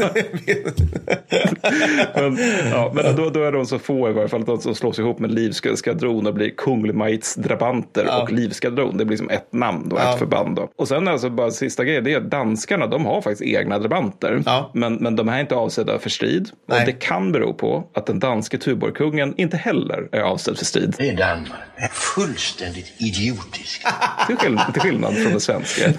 [2.14, 2.38] men
[2.70, 5.18] ja, men då, då, är de så få i varje fall att de slås ihop
[5.18, 8.22] med livskadron och blir Kungl Maits drabanter ja.
[8.22, 8.96] och livskadron.
[8.96, 10.12] Det blir som ett namn och ja.
[10.12, 10.56] ett förband.
[10.56, 10.70] Då.
[10.76, 14.42] Och sen alltså bara sista grejen, det är att danskarna de har faktiskt egna drabanter.
[14.46, 14.70] Ja.
[14.74, 16.50] Men, men de här är inte avsedda för strid.
[16.66, 16.80] Nej.
[16.80, 20.94] Och det kan bero på att den danske Tuborgkungen inte heller är avsedd för strid.
[20.98, 21.60] Det är Danmark.
[21.76, 23.86] är fullständigt idiotiskt.
[24.72, 25.92] till skillnad från det svenska.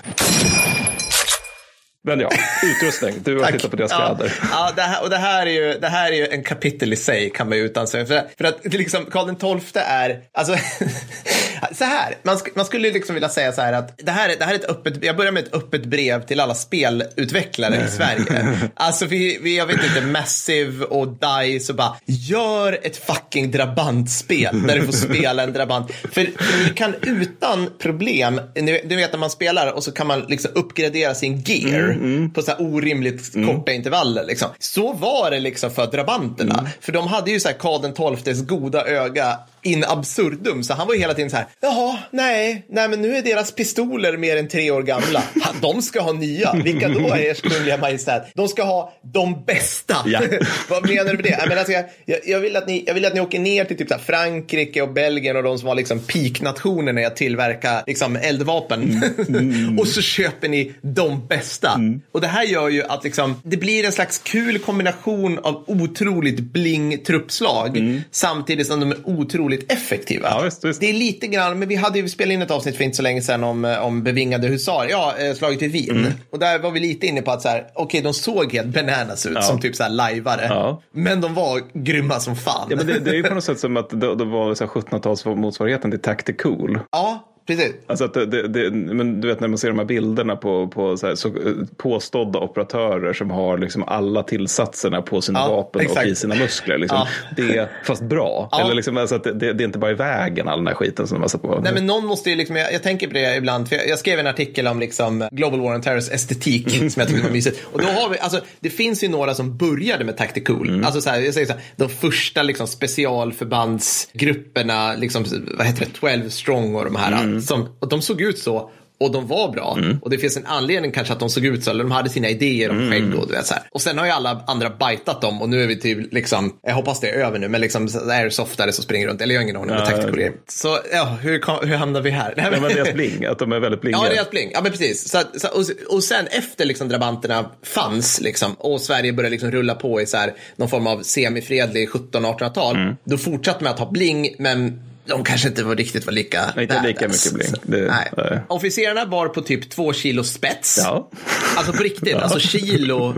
[2.09, 2.29] Men ja,
[2.63, 3.15] utrustning.
[3.23, 4.33] Du har tittat på deras kläder.
[4.51, 6.95] Ja, det här, och det här, är ju, det här är ju en kapitel i
[6.95, 8.05] sig kan man ju utan sig.
[8.05, 10.53] För, för att liksom, Karl XII är, alltså,
[11.73, 14.45] så här, man, sk man skulle liksom vilja säga så här att det här, det
[14.45, 18.57] här är ett öppet, jag börjar med ett öppet brev till alla spelutvecklare i Sverige.
[18.73, 24.67] Alltså vi, vi, jag vet inte, Massive och DICE och bara, gör ett fucking drabantspel
[24.67, 25.91] där du får spela en drabant.
[25.91, 26.09] För,
[26.43, 28.41] för ni kan utan problem,
[28.83, 31.89] du vet när man spelar och så kan man liksom uppgradera sin gear.
[31.89, 32.33] Mm mm.
[32.33, 33.55] på så här orimligt mm.
[33.55, 34.23] korta intervaller.
[34.23, 34.49] Liksom.
[34.59, 36.59] Så var det liksom för drabanterna.
[36.59, 36.71] Mm.
[36.81, 40.63] För de hade ju så här Karl XIIs goda öga in absurdum.
[40.63, 43.51] Så han var ju hela tiden så här, jaha, nej, nej men nu är deras
[43.51, 45.23] pistoler mer än tre år gamla.
[45.61, 46.53] De ska ha nya.
[46.53, 48.31] Vilka då är ers kungliga majestät?
[48.35, 49.95] De ska ha de bästa.
[50.05, 50.21] Ja.
[50.69, 51.29] Vad menar du med det?
[51.29, 51.73] Jag, alltså,
[52.05, 54.81] jag, jag, vill att ni, jag vill att ni åker ner till typ så Frankrike
[54.81, 59.03] och Belgien och de som var liksom peaknationer när jag tillverkar liksom eldvapen.
[59.29, 59.79] Mm.
[59.79, 61.73] och så köper ni de bästa.
[61.73, 62.01] Mm.
[62.11, 66.39] Och det här gör ju att liksom, det blir en slags kul kombination av otroligt
[66.39, 68.01] bling truppslag mm.
[68.11, 70.27] samtidigt som de är otroligt otroligt effektiva.
[70.29, 70.79] Ja, visst, visst.
[70.79, 73.03] Det är lite grann, men vi hade ju spelat in ett avsnitt för inte så
[73.03, 75.97] länge sedan om, eh, om bevingade husar, ja, eh, slaget vid Wien.
[75.97, 76.11] Mm.
[76.31, 78.67] Och där var vi lite inne på att så här, okej, okay, de såg helt
[78.67, 79.41] bananas ut ja.
[79.41, 80.45] som typ så här lajvare.
[80.49, 80.81] Ja.
[80.91, 82.67] Men de var grymma som fan.
[82.69, 85.25] Ja, men det, det är ju på något sätt som att det, det var 1700-tals
[85.25, 86.79] motsvarigheten till Tactical.
[86.91, 87.73] Ja, Precis.
[87.87, 90.97] Alltså att det, det, men du vet när man ser de här bilderna på, på
[90.97, 91.33] så här, så,
[91.77, 95.99] påstådda operatörer som har liksom alla tillsatserna på sina ja, vapen exakt.
[95.99, 96.77] och i sina muskler.
[96.77, 96.97] Liksom.
[96.97, 97.07] Ja.
[97.43, 98.49] Det, fast bra.
[98.51, 98.61] Ja.
[98.61, 101.07] Eller liksom, alltså att det, det, är inte bara i vägen all den här skiten
[101.07, 101.59] som de på.
[101.63, 103.99] Nej men någon måste ju liksom, jag, jag tänker på det ibland, för jag, jag,
[103.99, 107.67] skrev en artikel om liksom Global War on Terrors estetik som jag tyckte var mysigt.
[107.71, 110.69] Och då har vi, alltså det finns ju några som började med Tactical.
[110.69, 110.85] Mm.
[110.85, 115.25] Alltså så här, jag säger så här, de första liksom specialförbandsgrupperna, liksom,
[115.57, 117.23] vad heter det, 12 strong och de här.
[117.23, 117.38] Mm.
[117.41, 119.75] Som, och de såg ut så och de var bra.
[119.77, 119.97] Mm.
[120.01, 122.29] Och det finns en anledning kanske att de såg ut så, eller de hade sina
[122.29, 122.91] idéer om mm.
[122.91, 123.63] skägg och du vet så här.
[123.71, 126.73] Och sen har ju alla andra bajtat dem och nu är vi typ liksom, jag
[126.73, 129.55] hoppas det är över nu, men liksom airsoftare som springer runt, eller jag har ingen
[129.55, 132.33] aning om ja, det Så ja, hur, hur hamnar vi här?
[132.37, 133.97] Nej, men deras bling, att de är väldigt blinga.
[133.97, 135.09] Ja, deras bling, ja men precis.
[135.09, 139.75] Så, så, och, och sen efter liksom drabanterna fanns liksom, och Sverige började liksom rulla
[139.75, 142.95] på i så här, någon form av semifredlig 1700-1800-tal, mm.
[143.03, 146.63] då fortsatte man att ha bling, men de kanske inte var riktigt var lika nej,
[146.63, 147.53] Inte lika mycket bling.
[147.63, 148.11] Det, nej.
[148.17, 148.39] Nej.
[148.47, 150.79] Officerarna var på typ två kilo spets.
[150.83, 151.09] Ja.
[151.55, 152.19] Alltså på riktigt, ja.
[152.19, 153.15] alltså kilo,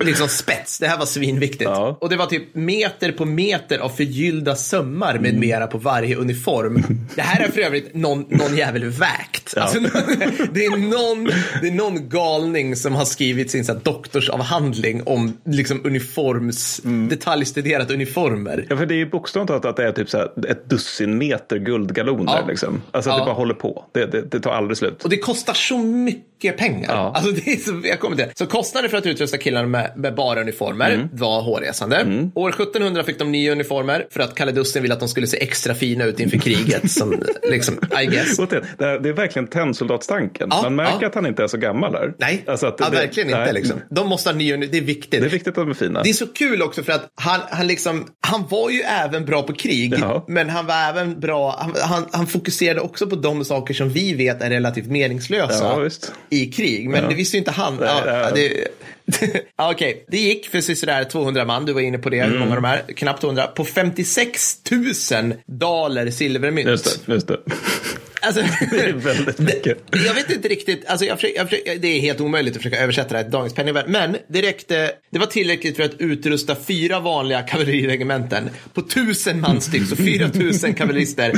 [0.00, 0.78] liksom spets.
[0.78, 1.70] Det här var svinviktigt.
[1.70, 1.98] Ja.
[2.00, 5.40] Och det var typ meter på meter av förgyllda sömmar med mm.
[5.40, 6.84] mera på varje uniform.
[7.14, 9.52] Det här är för övrigt någon, någon jävel vägt.
[9.56, 9.62] Ja.
[9.62, 9.80] Alltså,
[10.52, 11.24] det, är någon,
[11.62, 17.08] det är någon galning som har skrivit sin så här, doktorsavhandling om liksom uniforms, mm.
[17.08, 18.66] detaljstuderat uniformer.
[18.68, 21.27] Ja, för det är bokstavligt talat att det är typ så här, ett dussin meter
[21.58, 22.32] guldgaloner.
[22.40, 22.46] Ja.
[22.48, 22.82] Liksom.
[22.90, 23.84] Alltså att det bara håller på.
[23.92, 25.04] Det, det, det, tar aldrig slut.
[25.04, 26.94] Och det kostar så mycket pengar.
[26.94, 27.12] Ja.
[27.14, 28.38] Alltså det är så, jag kommer till det.
[28.38, 31.08] Så kostnaden för att utrusta killarna med, med bara uniformer mm.
[31.12, 31.96] var hårresande.
[31.96, 32.30] Mm.
[32.34, 35.42] År 1700 fick de nya uniformer för att Kalle Dussin ville att de skulle se
[35.42, 36.90] extra fina ut inför kriget.
[36.90, 38.36] som, liksom, I guess.
[38.36, 40.48] Det, det är verkligen tennsoldatstanken.
[40.50, 42.14] Ja, Man märker att han inte är så gammal där.
[42.18, 43.52] Nej, alltså att ja, verkligen inte.
[43.52, 43.80] Liksom.
[43.90, 45.20] De måste ha nya Det är viktigt.
[45.20, 46.02] Det är viktigt att de är fina.
[46.02, 49.42] Det är så kul också för att han, han, liksom, han var ju även bra
[49.42, 49.94] på krig.
[50.28, 54.14] Men han var även bra, han, han, han, fokuserade också på de saker som vi
[54.14, 56.88] vet är relativt meningslösa ja, i krig.
[56.88, 57.08] Men ja.
[57.08, 57.76] det visste ju inte han.
[57.76, 58.68] Nej, ja, det,
[59.56, 59.94] Okej, okay.
[60.08, 62.38] det gick för sådär 200 man, du var inne på det, mm.
[62.38, 64.58] många av de här, knappt 200, på 56
[65.12, 66.68] 000 daler silvermynt.
[66.68, 67.38] Just det, just det.
[68.20, 69.78] Alltså, det är väldigt mycket.
[70.06, 72.82] jag vet inte riktigt, alltså jag försöker, jag försöker, det är helt omöjligt att försöka
[72.82, 73.88] översätta det här till dagens penningvärde.
[73.88, 79.60] Men det räckte, det var tillräckligt för att utrusta fyra vanliga kavalleriregementen på tusen man
[79.60, 81.32] styck, så fyra tusen kavallerister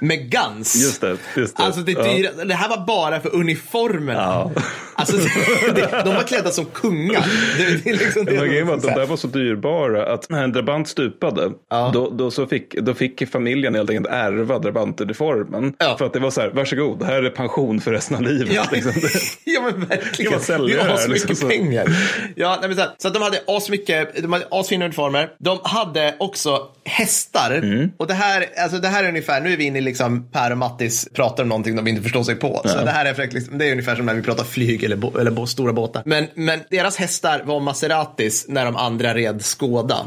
[0.00, 0.76] med guns.
[0.76, 1.16] Just det.
[1.36, 1.62] Just det.
[1.62, 2.44] Alltså det, dyra, ja.
[2.44, 4.20] det här var bara för uniformerna.
[4.20, 4.52] Ja.
[4.94, 5.16] Alltså,
[5.74, 7.24] det, de var klädda som kungar.
[7.58, 10.88] Det, det liksom det var att de där var så dyrbara att när en drabant
[10.88, 11.90] stupade, ja.
[11.94, 15.74] då, då, så fick, då fick familjen helt enkelt ärva drabantuniformen.
[15.78, 15.96] Ja.
[15.98, 18.54] För att det var så här, varsågod, det här är pension för resten av livet.
[18.54, 18.92] Ja, liksom.
[19.44, 20.32] ja men verkligen.
[20.66, 21.86] Det är asmycket liksom, pengar.
[22.36, 25.30] Ja, nej, men så, så att de hade asmycket, de hade asfina uniformer.
[25.38, 27.50] De hade också hästar.
[27.50, 27.90] Mm.
[27.96, 30.50] Och det här, alltså det här är ungefär, nu är vi inne i liksom Per
[30.50, 32.60] och Mattis pratar om någonting de inte förstår sig på.
[32.64, 32.70] Ja.
[32.70, 35.18] Så det här är, liksom, det är ungefär som när vi pratar flyg eller, bo,
[35.18, 36.02] eller bo, stora båtar.
[36.06, 40.02] Men, men deras hästar var Maseratis när de andra red Skoda.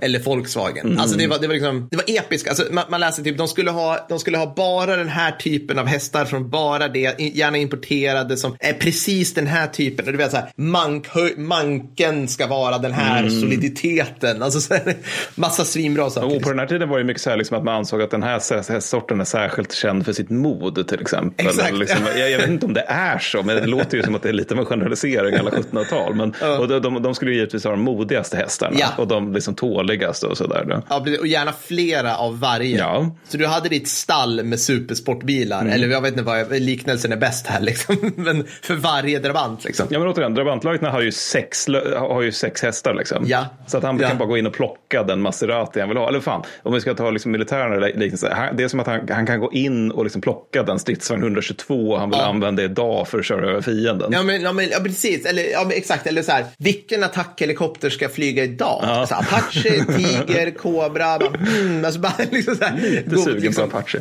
[0.00, 0.86] Eller Volkswagen.
[0.86, 0.98] Mm.
[0.98, 2.48] Alltså det var, det var, liksom, det var episkt.
[2.48, 5.61] Alltså man, man läser typ, de skulle, ha, de skulle ha bara den här typen
[5.70, 10.04] av hästar från bara det, gärna importerade som är precis den här typen.
[10.06, 13.40] Du vet så här, mank, manken ska vara den här mm.
[13.40, 14.42] soliditeten.
[14.42, 14.94] Alltså så här,
[15.34, 16.36] massa svinbra saker.
[16.36, 18.10] Och på den här tiden var det mycket så här liksom att man ansåg att
[18.10, 21.46] den här hästsorten är särskilt känd för sitt mod till exempel.
[21.46, 21.74] Exakt.
[21.74, 24.22] Liksom, jag, jag, vet inte om det är så, men det låter ju som att
[24.22, 26.14] det är lite av en generalisering alla 1700-tal.
[26.14, 26.60] Men, uh.
[26.60, 28.88] och de, de, de, skulle ju givetvis ha de modigaste hästarna ja.
[28.98, 30.82] och de liksom tåligaste och sådär.
[30.88, 32.78] Ja, och gärna flera av varje.
[32.78, 33.16] Ja.
[33.28, 35.72] Så du hade ditt stall med supersportbilar, mm.
[35.72, 38.12] eller jag vet inte vad liknelsen är bäst här, liksom.
[38.16, 39.64] men för varje drabant.
[39.64, 39.86] Liksom.
[39.90, 42.94] Ja, men återigen, drabantlaget har ju sex, har ju sex hästar.
[42.94, 43.24] Liksom.
[43.26, 43.46] Ja.
[43.66, 44.08] Så att han ja.
[44.08, 46.08] kan bara gå in och plocka den Maserati han vill ha.
[46.08, 48.50] Eller fan, om vi ska ta liksom militären liknelse.
[48.54, 51.96] Det är som att han, han kan gå in och liksom plocka den stridsvagn 122
[51.96, 52.26] han vill ja.
[52.26, 54.12] använda idag för att köra över fienden.
[54.12, 55.26] Ja, men, ja, men, ja precis.
[55.26, 56.06] Eller, ja, men, exakt.
[56.06, 58.80] Eller så här, vilken attackhelikopter ska flyga idag?
[58.82, 58.88] Ja.
[58.88, 61.18] Alltså, Apache, Tiger, Cobra.
[61.18, 61.28] Bara,
[61.60, 64.00] mm, alltså, bara, liksom så här, Lite sugen liksom, på Apache.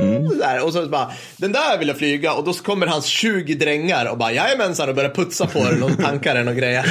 [0.00, 0.13] Mm.
[0.38, 3.54] Så här, och så bara, den där vill jag flyga och då kommer hans 20
[3.54, 6.86] drängar och bara jajamensan och börjar putsa på den och tankar den och grejer.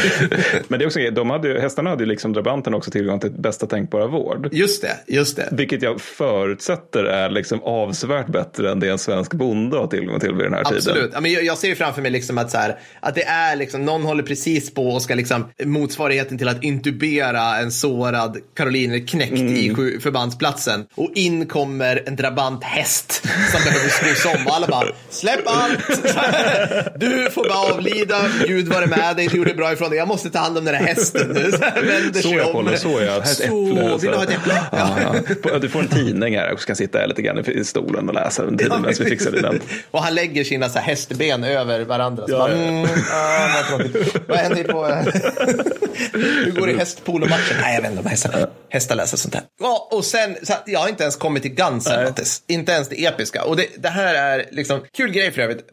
[0.68, 3.66] men det är också de hade, hästarna hade ju liksom drabanten också tillgång till bästa
[3.66, 4.50] tänkbara vård.
[4.52, 5.50] Just det, just det.
[5.52, 10.34] Vilket jag förutsätter är liksom avsevärt bättre än det en svensk bonde har tillgång till
[10.34, 10.84] vid den här Absolut.
[10.84, 11.10] tiden.
[11.14, 11.34] Absolut.
[11.34, 14.04] Ja, jag ser ju framför mig liksom att, så här, att det är liksom, någon
[14.04, 19.56] håller precis på och ska liksom motsvarigheten till att intubera en sårad karoliner knäckt mm.
[19.56, 20.86] i förbandsplatsen.
[20.96, 24.48] Och in kommer en drabant häst som behöver skruvas om.
[24.48, 25.80] Alla bara, släpp allt!
[27.00, 30.00] Du får bara avlida, Gud vare med dig, du gjorde bra ifrån dig.
[30.00, 31.52] Jag måste ta hand om den här hästen nu.
[32.22, 33.00] Så jag Paul, så jag.
[33.00, 33.98] Här är ett äpple.
[34.02, 34.62] Vill du ha ett äpple?
[34.72, 35.60] Ja.
[35.60, 38.44] Du får en tidning här och ska sitta här lite grann i stolen och läsa
[38.44, 39.62] en tidning medan vi fixar den.
[39.92, 42.24] Och han lägger sina så hästben över varandra.
[42.28, 43.64] Ja, bara, mm, ah,
[44.28, 44.86] vad, händer på...
[46.14, 47.58] Hur går det i hästpolomatchen?
[47.62, 49.44] Nej, jag vet inte om hästar, hästar läser sånt här.
[49.60, 52.44] Ja, och sen, så jag har inte ens kommit till Mattis.
[52.48, 53.44] Inte ens det episka.
[53.44, 55.70] Och det, det här är liksom, kul grej för övrigt.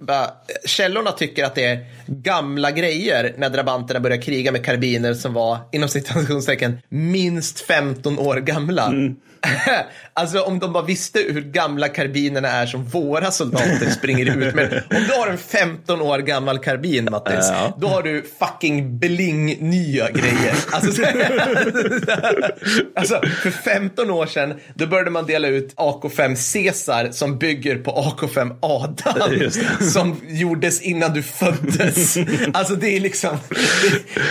[0.64, 5.58] källorna tycker att det är gamla grejer när drabanterna börjar kriga med karbiner som var,
[5.72, 8.86] inom citationstecken, minst 15 år gamla.
[8.86, 9.16] Mm.
[10.14, 14.82] alltså om de bara visste hur gamla karbinerna är som våra soldater springer ut med.
[14.90, 17.76] Om du har en 15 år gammal karbin, Mattis, ja.
[17.78, 20.54] då har du fucking bling-nya grejer.
[20.72, 21.02] Alltså,
[22.94, 27.90] alltså, för 15 år sedan, då började man dela ut AK5 Caesar som bygger på
[27.90, 29.50] AK5 Adam.
[29.80, 32.16] Som gjordes innan du föddes.
[32.52, 33.56] Alltså det är liksom, det,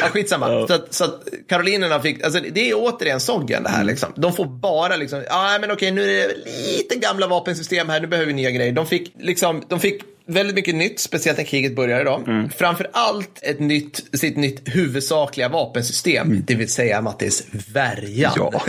[0.02, 0.52] ja, skitsamma.
[0.52, 0.68] Ja.
[0.68, 4.14] Så, att, så att karolinerna fick, alltså det är återigen Soggen det här liksom.
[4.16, 8.08] De får bara liksom, ja men okej nu är det lite gamla vapensystem här, nu
[8.08, 8.74] behöver vi nya grejer.
[8.74, 12.24] De fick liksom, de fick väldigt mycket nytt, speciellt när kriget började då.
[12.28, 12.50] Mm.
[12.50, 16.44] Framför allt ett nytt, sitt nytt huvudsakliga vapensystem, mm.
[16.48, 18.34] det vill säga Mattis, värjan.
[18.36, 18.52] Ja.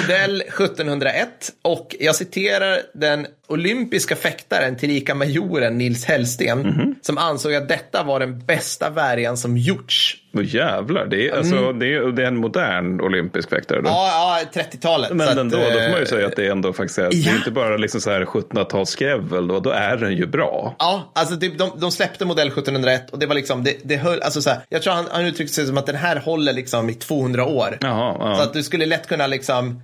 [0.00, 1.28] Modell 1701
[1.62, 6.94] och jag citerar den olympiska fäktaren, tillika majoren Nils Hellsten, mm.
[7.02, 10.16] Som ansåg att detta var den bästa värjan som gjorts.
[10.34, 11.78] Oh, jävlar, det är, alltså, mm.
[11.78, 13.80] det, är, det är en modern olympisk fäktare?
[13.80, 13.88] Då.
[13.88, 15.12] Ja, ja 30-talet.
[15.12, 17.08] Men ändå, att, då får man ju säga att det är ändå faktiskt, ja.
[17.10, 20.74] det är inte bara liksom så här 1700-talsskrävel då, då är den ju bra.
[20.78, 24.22] Ja, alltså det, de, de släppte modell 1701 och det var liksom, det, det höll,
[24.22, 26.90] alltså så här, jag tror han, han uttryckte sig som att den här håller liksom
[26.90, 27.78] i 200 år.
[27.80, 28.36] Jaha, ja.
[28.36, 29.82] Så att du skulle lätt kunna liksom,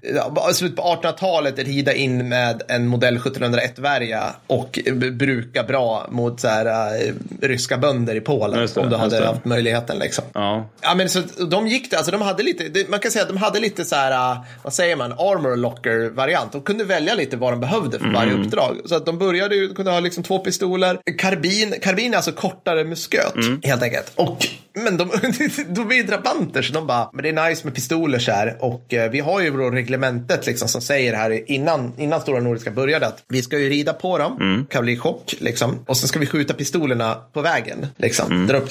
[0.50, 4.78] i slutet på 1800-talet rida in med en modell 1701 101-värja och
[5.12, 7.03] bruka bra mot så här, eh,
[7.40, 8.68] ryska bönder i Polen.
[8.74, 10.24] Det, om du hade haft möjligheten liksom.
[10.34, 10.68] Ja.
[10.82, 13.36] Ja, men så de gick det, alltså de hade lite, man kan säga att de
[13.36, 16.52] hade lite så här, uh, vad säger man, armor locker variant.
[16.52, 18.76] De kunde välja lite vad de behövde för varje uppdrag.
[18.84, 23.34] Så att de började kunna ha liksom två pistoler, karbin, karbin är alltså kortare musköt
[23.62, 24.12] helt enkelt.
[24.14, 25.10] Och, men de,
[25.68, 28.56] de är ju drabanter så de bara, men det är nice med pistoler så här.
[28.60, 32.70] Och eh, vi har ju då reglementet liksom som säger här innan, innan Stora Nordiska
[32.70, 35.78] började att vi ska ju rida på dem, kavalerichock liksom.
[35.86, 38.46] Och sen ska vi skjuta pistolerna på vägen liksom.
[38.46, 38.68] Dra upp,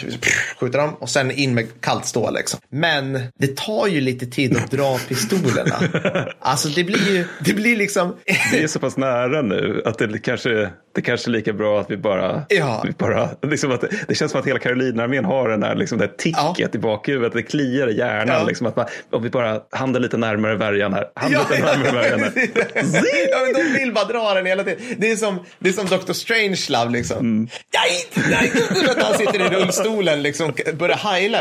[0.59, 2.59] skjuta dem och sen in med kallt stål liksom.
[2.69, 5.75] Men det tar ju lite tid att dra pistolerna.
[6.39, 8.15] Alltså det blir ju, det blir liksom.
[8.51, 11.91] Vi är så pass nära nu att det kanske, det kanske är lika bra att
[11.91, 12.45] vi bara...
[12.49, 12.83] Ja.
[12.85, 16.05] Vi bara liksom att det, känns som att hela Karolinarmén har den här, liksom, det
[16.05, 17.33] här ticket i bakhuvudet.
[17.33, 18.35] Det kliar i hjärnan.
[18.39, 18.43] Ja.
[18.43, 21.05] Liksom, att man, om vi bara handlar lite närmare värjan här.
[21.15, 22.31] Handla lite närmare värjan här.
[23.31, 24.79] ja, men de vill bara dra den hela tiden.
[24.97, 26.13] Det är som, det är som Dr.
[26.13, 27.17] Strangelove liksom.
[27.17, 27.47] Mm.
[27.73, 28.51] Nej, nej,
[28.89, 30.93] att han sitter i rullstolen liksom börjar.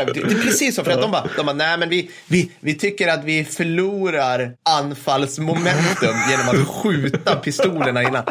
[0.05, 2.51] Det, det är precis så för att de bara, de bara nej men vi, vi,
[2.59, 8.23] vi tycker att vi förlorar anfallsmomentum genom att skjuta pistolerna innan.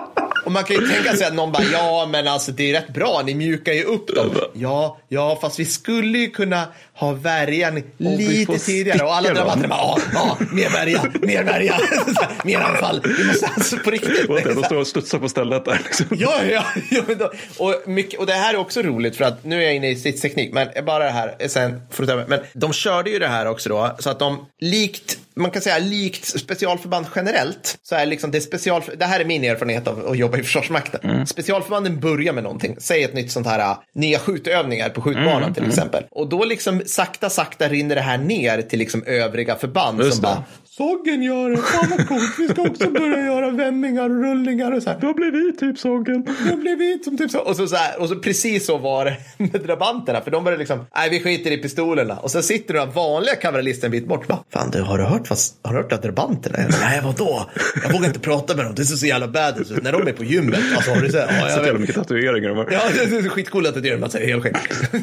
[0.44, 2.94] Och man kan ju tänka sig att någon bara, ja men alltså det är rätt
[2.94, 4.30] bra, ni mjukar ju upp dem.
[4.54, 6.68] Ja, ja, fast vi skulle ju kunna
[7.02, 9.04] ha värjan lite tidigare.
[9.04, 11.80] Och alla drabanterna bara, ja, ja, mer värja, mer värja,
[12.44, 13.02] mer anfall.
[13.18, 14.30] Vi måste alltså på riktigt.
[14.30, 15.80] Att de står och studsar på stället där.
[15.84, 16.06] Liksom.
[16.10, 19.56] Ja, ja, ja då, och, mycket, och det här är också roligt för att nu
[19.56, 22.28] är jag inne i stridsteknik, men bara det här, sen med.
[22.28, 25.78] Men de körde ju det här också då, så att de likt, man kan säga
[25.78, 30.18] likt specialförband generellt, så är liksom det special, det här är min erfarenhet av att
[30.18, 31.26] jobba i Försvarsmakten.
[31.26, 35.66] Specialförbanden börjar med någonting, säg ett nytt sånt här, äh, nya skjutövningar på skjutbanan till
[35.68, 36.04] exempel.
[36.10, 40.22] Och då liksom sakta, sakta rinner det här ner till liksom övriga förband Just som
[40.22, 40.26] det.
[40.28, 40.44] bara,
[40.82, 44.82] Sågen gör det, fan vad coolt, vi ska också börja göra vändningar och rullningar och
[44.82, 44.98] så här.
[45.00, 46.26] Då blir vi typ sågen.
[46.50, 47.38] Då blev vi som typ så.
[47.38, 49.16] Och så, så här, och så precis så var det
[49.52, 50.20] med drabanterna.
[50.20, 52.18] För de började liksom, nej vi skiter i pistolerna.
[52.18, 54.26] Och så sitter den vanliga kavalleristen en bit bort.
[54.26, 56.68] Bara, Fan du, har du hört, vad, har du hört att drabanterna är?
[56.80, 57.50] Nej vadå?
[57.82, 58.74] Jag vågar inte prata med dem.
[58.76, 59.82] Det ser så jävla badass ut.
[59.82, 60.60] När de är på gymmet.
[60.76, 61.80] Alltså har du så här, ja, Så jag jävla vet.
[61.80, 62.68] mycket tatueringar de har.
[62.70, 64.54] Ja, det är det gör man säger helskinn.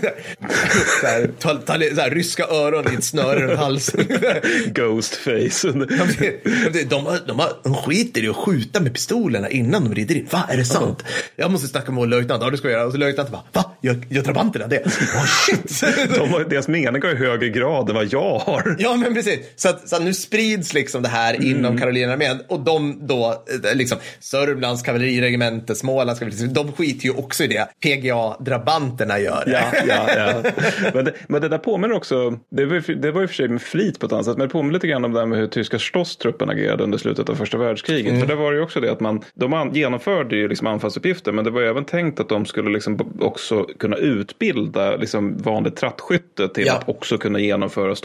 [1.01, 4.07] så här, ta, ta, så här, ryska öron i ett snöre runt halsen.
[4.65, 5.68] Ghostface.
[5.73, 10.15] Det- De, har, de, har, de skiter i att skjuta med pistolerna innan de rider
[10.15, 10.27] in.
[10.31, 11.03] Va, är det sant?
[11.35, 12.43] Jag måste snacka med vår löjtnant.
[12.43, 12.85] Ja, det ska jag göra.
[12.85, 13.71] Och så löjtnanten bara, va?
[13.81, 14.85] Gör, gör drabanterna det?
[14.85, 15.81] Oh, shit!
[16.15, 18.75] De har, deras mening har i högre grad än vad jag har.
[18.79, 19.39] Ja, men precis.
[19.55, 23.75] Så, att, så att nu sprids liksom det här inom Karolinarmén och de då, eh,
[23.75, 27.67] liksom Sörmlands kavalleriregemente, Smålands kavalleri, de skiter ju också i det.
[27.83, 29.51] PGA-drabanterna gör det.
[29.51, 30.09] Ja, ja,
[30.43, 30.51] ja.
[30.93, 33.47] Men, det, men det där påminner också, det var, ju- det var och för sig
[33.47, 35.39] med flit på ett annat sätt, men det påminner lite grann om det här med
[35.39, 38.07] hur tyska Stosstruppen agerade under slutet av första världskriget.
[38.09, 38.19] Mm.
[38.21, 41.45] För det var ju också det att man, de an, genomförde ju liksom anfallsuppgifter, men
[41.45, 46.47] det var ju även tänkt att de skulle liksom också kunna utbilda liksom vanligt trattskytte
[46.47, 46.73] till Ja.
[46.75, 47.95] att också kunna genomföra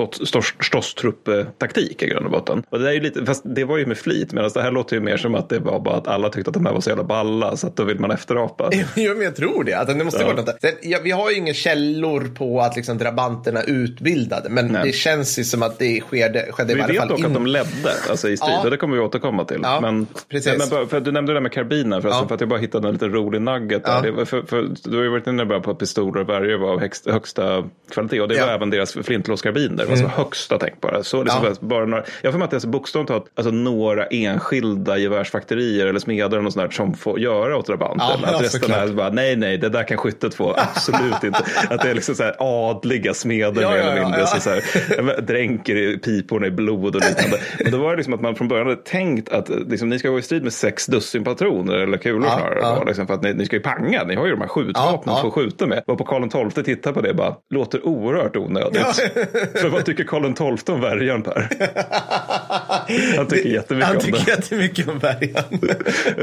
[0.61, 2.63] Stosstrupp-taktik i grund och botten.
[2.71, 4.97] Och det, är ju lite, fast det var ju med flit, medan det här låter
[4.97, 6.91] ju mer som att det var bara att alla tyckte att de här var så
[6.91, 8.71] jävla balla, så att då vill man efterapa.
[8.97, 9.75] Jo, men jag tror det.
[9.75, 10.27] Att det måste Ja.
[10.33, 10.47] vara.
[10.47, 14.83] Sen, ja, vi har ju inga källor på att liksom, drabanterna utbildade, men Nej.
[14.85, 17.42] det känns ju som att det skedde, skedde i Vi vet fall dock in- att
[17.44, 18.64] de ledde alltså i strid, Ja.
[18.64, 19.61] och det kommer vi återkomma till.
[19.62, 20.59] Ja, men, precis.
[20.59, 22.29] men bara, för du nämnde det där med karbiner förresten, Ja.
[22.29, 23.85] för att jag bara hittade en liten rolig nugget.
[23.85, 24.03] Där.
[24.03, 26.73] Det för, för, du har ju varit inne bara på att pistoler och värjor var
[26.73, 28.38] av högsta, högsta kvalitet och det Ja.
[28.42, 28.49] Mm.
[28.49, 29.87] var även deras flintlåskarbiner.
[29.90, 31.03] Alltså högsta tänk bara.
[31.03, 34.07] Så liksom bara några, jag för mig att det är så bokstavligt talat alltså några
[34.07, 38.07] enskilda gevärsfaktorier eller smeder eller något sånt där som får göra åt drabanten.
[38.23, 40.55] Ja, att resten är bara, nej, nej, det där kan skyttet få.
[40.75, 41.44] Absolut inte.
[41.70, 44.27] Att det är liksom så här adliga smeder mer eller mindre.
[44.27, 47.45] Så så här, dränker i piporna i blod och liknande.
[47.63, 50.09] Men då var det liksom att man från början hade tänkt att liksom, ni ska
[50.09, 52.59] gå i strid med sex dussin patroner eller kulor Ja, snarare.
[52.63, 52.77] ja.
[52.79, 55.15] Då, liksom, för att ni, ni ska ju panga, ni har ju de här skjutvapnen
[55.15, 55.29] Ja, ja.
[55.29, 55.83] att skjuta med.
[55.87, 58.87] Och på Karl XII tittar på det bara, låter oerhört onödigt.
[59.55, 61.49] För vad tycker Karl XII om värjan Per?
[63.17, 64.31] Han tycker jättemycket Han om tycker det.
[64.31, 65.45] jättemycket om värjan.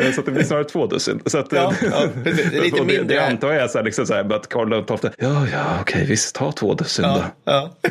[0.14, 1.22] Så att det blir snarare två dussin.
[1.26, 2.04] Så att, Ja, ja.
[2.24, 3.16] Det är lite och det, mindre.
[3.16, 6.06] det antar jag är så här, liksom så här, att Karl XII, ja, ja, okej,
[6.06, 7.24] visst, ta två dussin då.
[7.44, 7.90] Ja, ja.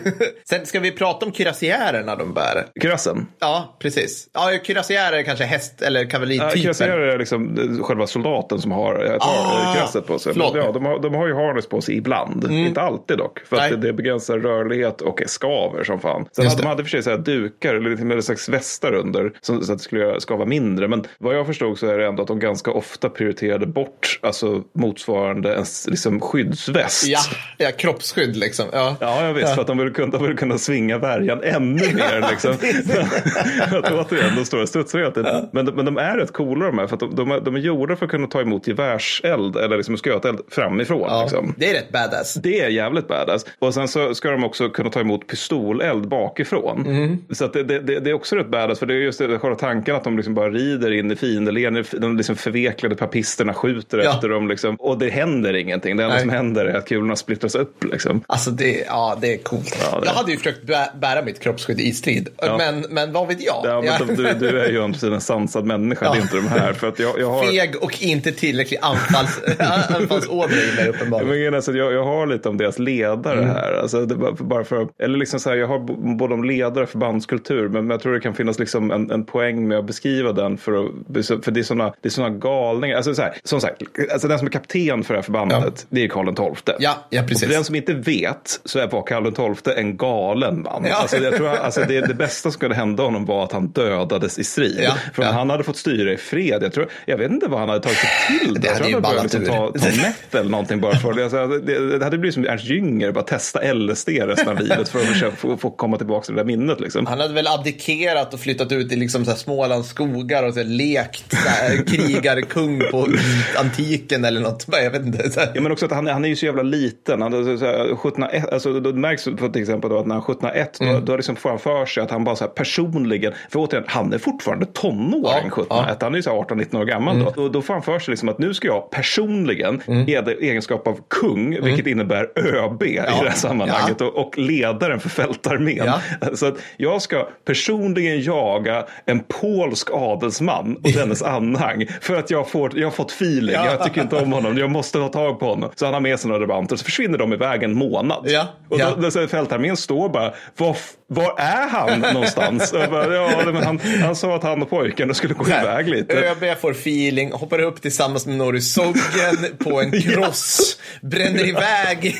[0.48, 2.66] Sen ska vi prata om kürassiärerna de bär.
[3.04, 3.26] Krassen.
[3.38, 4.28] Ja, precis.
[4.32, 6.62] Ja, kürassiärer är kanske häst eller Ja, kavallerityper.
[6.62, 10.32] Krasser är liksom eh, själva soldaten som har ett Ah, krasset på sig.
[10.32, 10.52] förlåt.
[10.56, 12.50] Ja, de, har, de har ju harness på sig ibland.
[12.50, 13.38] Inte alltid dock.
[13.46, 16.26] För att det, det begränsar rörlighet och skaver som fan.
[16.32, 18.92] Sen hade, de hade för sig så här dukar eller lite mer en slags västar
[18.94, 19.32] under.
[19.40, 20.88] Så, så att det skulle skava mindre.
[20.88, 24.62] Men vad jag förstod så är det ändå att de ganska ofta prioriterade bort alltså,
[24.74, 27.06] motsvarande en liksom, skyddsväst.
[27.06, 27.18] Ja,
[27.58, 28.66] ja, kroppsskydd liksom.
[28.72, 29.54] Ja, Ja, jag visst.
[29.54, 32.30] För att de ville kunna, de ville kunna svinga värjan ännu mer.
[32.30, 32.54] Liksom.
[33.78, 35.48] att återigen, de står och studsar hela tiden.
[35.52, 36.86] Men, de, men de är rätt coola de här.
[36.86, 39.76] För att de, de, är, de är gjorda för att kunna ta emot gevärseld eller
[39.76, 41.06] liksom musköteld framifrån.
[41.08, 41.54] Ja, Liksom.
[41.58, 42.34] Det är rätt badass.
[42.34, 43.46] Det är jävligt badass.
[43.58, 46.86] Och sen så ska de också kunna ta emot pistoleld bakifrån.
[46.86, 47.18] Mm.
[47.30, 48.78] Så det, det, det, är också rätt badass.
[48.78, 51.84] För det är just det, själva tanken att de liksom bara rider in i fiendeleden.
[51.92, 54.10] De liksom förveklade papisterna skjuter Ja.
[54.14, 54.48] efter dem.
[54.48, 54.76] Liksom.
[54.78, 55.96] Och det händer ingenting.
[55.96, 56.20] Det enda Nej.
[56.20, 57.84] som händer är att kulorna splittras upp.
[57.84, 58.24] Liksom.
[58.26, 59.78] Alltså det, ja, det är coolt.
[59.92, 62.28] Ja, det- Jag hade ju försökt bä- bära mitt kroppsskydd i strid.
[62.58, 63.60] Men, men vad vet jag?
[63.64, 66.04] Ja, men du, du är ju andra sidan en sansad människa.
[66.04, 66.22] Det är Ja.
[66.22, 66.72] inte de här.
[66.72, 67.44] För att jag, jag har...
[67.44, 69.40] Feg och inte tillräcklig anfalls,
[69.88, 71.28] anfallsådra i mig uppenbarligen.
[71.28, 73.48] Men grejen är så att jag, jag har lite om deras ledare Mm.
[73.50, 73.72] här.
[73.82, 75.78] Alltså bara- bara för, eller liksom så här, jag har
[76.16, 77.62] både om ledare och förbandskultur.
[77.68, 80.58] Men, men jag tror det kan finnas liksom en, en poäng med att beskriva den.
[80.58, 82.96] För, att, för det är sådana är såna galningar.
[82.96, 86.04] Alltså så här, som sagt, alltså den som är kapten för det här förbandet, det
[86.04, 86.74] är Karl XII.
[86.78, 87.42] Ja, ja, precis.
[87.42, 89.02] Och för den som inte vet så var
[89.32, 90.84] Karl XII en galen man.
[90.88, 90.94] Ja.
[90.96, 94.38] Alltså, jag tror, alltså, det, det bästa som skulle hända honom var att han dödades
[94.38, 94.80] i strid.
[94.82, 95.30] Ja, för ja.
[95.30, 97.98] han hade fått styra i fred, jag, tror, jag vet inte vad han hade tagit
[97.98, 98.54] sig till.
[98.54, 101.22] Det Jag hade ju ballat liksom ta, ta meth eller någonting bara för det.
[101.22, 104.98] Alltså, det, det hade blivit som Ernst Jünger, bara testa LSD resten av livet för
[104.98, 106.80] att försöka få, få komma tillbaka till det där minnet.
[106.80, 107.06] Liksom.
[107.06, 110.60] Han hade väl abdikerat och flyttat ut i liksom så här Smålands skogar och så
[110.60, 113.08] här lekt så här, krigarkung på
[113.56, 114.66] antiken eller något.
[114.72, 115.30] Jag vet inte.
[115.30, 115.52] Så här.
[115.54, 117.22] Ja, men också att han, han är ju så jävla liten.
[117.22, 120.76] Han, så här, 1701, alltså, då märks på till exempel då att när han 1701,
[120.80, 123.84] då, då liksom får han för sig att han bara så här personligen, för återigen,
[123.88, 127.32] han är fortfarande tonåring Ja, 1701, han är ju så här 18-19 år gammal då.
[127.36, 127.48] då.
[127.48, 131.64] Då får han för sig liksom att nu ska jag personligen, i egenskap av kung,
[131.64, 135.90] vilket innebär ÖB i det här sammanhanget, och, och ledaren för fältarmén.
[136.20, 136.36] Ja.
[136.36, 142.48] Så att jag ska personligen jaga en polsk adelsman och dennes anhang för att jag,
[142.48, 143.54] får, jag har fått feeling.
[143.54, 143.66] Ja.
[143.66, 144.58] Jag tycker inte om honom.
[144.58, 145.70] Jag måste ha tag på honom.
[145.74, 148.24] Så han har med sig några drabanter så försvinner de iväg en månad.
[148.28, 148.46] Ja.
[148.68, 148.88] Och Ja.
[148.96, 152.39] då, då fältarmén står bara, var, var är han någonstans?
[152.72, 156.14] Jag bara, ja, men han, han sa att han och pojken skulle gå iväg lite.
[156.16, 162.16] ÖB får feeling, hoppar upp tillsammans med Norri Soggen på en kross, bränner iväg.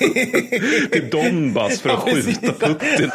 [0.93, 3.11] till Donbass för att Ja, skjuta Putin.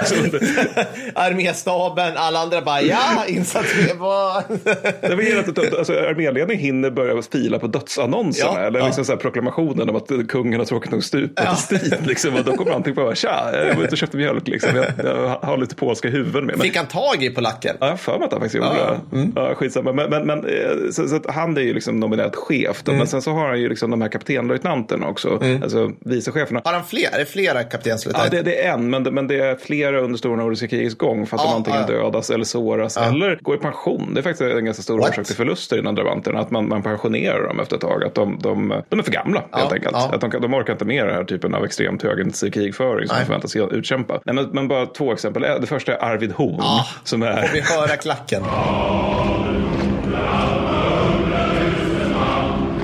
[1.14, 3.74] Arméstaben, alla andra bara ja, insats?
[3.86, 8.86] Det var helt, alltså, arméledningen hinner börja fila på dödsannonserna Ja, eller ja.
[8.86, 11.96] liksom så proklamationen om att kungen har tråkigt nog stupat i strid.
[12.06, 14.76] Liksom, och då kommer han till bara, tja, jag var ute och köpte mjölk, liksom.
[14.76, 16.66] jag, jag har lite polska huvuden med mig.
[16.66, 17.76] Fick han tag i polacken?
[17.80, 19.30] Ja, jag har för mig att han faktiskt gjorde Ja, Mm.
[19.34, 19.40] det.
[19.40, 19.92] Ja, skitsamma.
[19.92, 22.82] Men, men, men, eh, så, så han är ju liksom nominerat chef.
[22.86, 22.98] Mm.
[22.98, 25.42] Men sen så har han ju liksom de här kaptenlöjtnanterna också.
[25.62, 26.60] Alltså vicecheferna.
[26.64, 27.08] Har han fler?
[27.14, 28.30] Är det flera Ja, kaptenslöjtnant?
[28.30, 29.54] det, det är en, men det, men det är
[29.90, 31.86] flera under stora nordiska krigets gång för att Ja, de antingen ja.
[31.86, 34.14] dödas eller såras eller går i pension.
[34.14, 35.10] Det är faktiskt en ganska stor What?
[35.10, 36.40] orsak till förluster inom drabanterna.
[36.40, 38.04] Att man, man pensionerar dem efter ett tag.
[38.04, 39.92] Att de, de, de är för gamla Ja, helt enkelt.
[39.94, 40.10] ja.
[40.14, 43.22] Att de, de orkar inte med den här typen av extremt högintensiv krigföring som Nej.
[43.22, 44.20] de förväntas utkämpa.
[44.24, 45.42] Nej, men, men bara två exempel.
[45.60, 46.54] Det första är Arvid Horn.
[46.58, 46.86] Ja.
[47.04, 47.42] Som är...
[47.42, 48.42] Får vi höra klacken?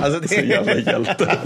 [0.07, 1.39] Alltså det Så jävla hjälte.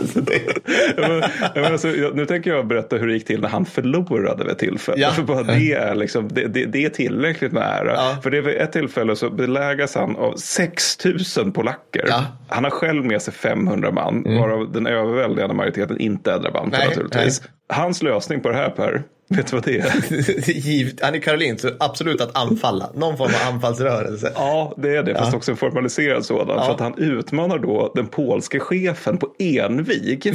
[0.96, 4.58] Men- alltså, nu tänker jag berätta hur det gick till när han förlorade vid ett
[4.58, 5.00] tillfälle.
[5.00, 5.10] Ja.
[5.10, 7.92] För bara det är, liksom, det, det, det är tillräckligt med ära.
[7.94, 8.16] Ja.
[8.22, 10.98] För det vid ett tillfälle så belägas han av 6
[11.38, 12.04] 000 polacker.
[12.08, 12.14] Ja.
[12.18, 12.26] Mm.
[12.48, 16.88] Han har själv med sig 500 man, varav den överväldigande majoriteten inte är drabanter Nej,
[16.88, 17.42] naturligtvis.
[17.70, 20.50] Hans lösning på det här Per, vet du vad det är?
[20.50, 22.90] Givet, han är Karolin, så absolut att anfalla.
[22.94, 24.32] Någon form av anfallsrörelse.
[24.34, 25.36] Ja, det är det, fast Ja.
[25.36, 26.56] också en formaliserad sådan.
[26.58, 26.64] Ja.
[26.64, 30.34] För att han utmanar då den polske chefen på envig.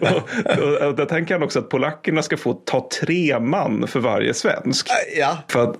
[0.00, 4.00] och, och, och där tänker han också att polackerna ska få ta tre man för
[4.00, 4.88] varje svensk.
[5.18, 5.38] Ja.
[5.48, 5.76] För att,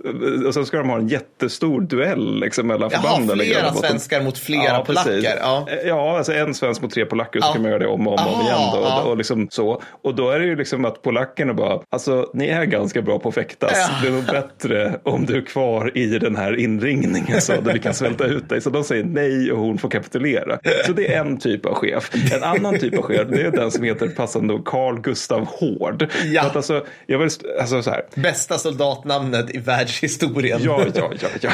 [0.46, 3.38] och sen ska de ha en jättestor duell liksom, mellan Jaha, förbanden.
[3.38, 5.10] flera Liksom, de- svenskar mot flera polacker.
[5.10, 5.30] precis.
[5.40, 5.68] Ja.
[5.84, 7.52] ja, alltså en svensk mot tre polacker så Ja.
[7.52, 8.58] kan man göra det om och om, och Aha, igen.
[8.74, 9.02] Då, ja.
[9.02, 9.82] och, liksom så.
[10.02, 13.28] och då är det ju liksom att polackerna bara, alltså ni är ganska bra på
[13.28, 13.72] att fäktas.
[13.74, 13.88] Ja.
[14.02, 17.78] Det är nog bättre om du är kvar i den här inringningen så att vi
[17.78, 18.60] kan svälta ut dig.
[18.60, 20.58] Så de säger nej och hon får kapitulera.
[20.86, 22.10] Så det är en typ av chef.
[22.34, 26.06] En annan typ av chef, det är den som heter passande Carl Gustav Hård.
[26.24, 26.42] Ja.
[26.42, 27.30] För Att alltså, jag vill,
[27.60, 30.60] alltså så här, Bästa soldatnamnet i världshistorien.
[30.62, 31.28] Ja, ja, ja.
[31.40, 31.50] ja.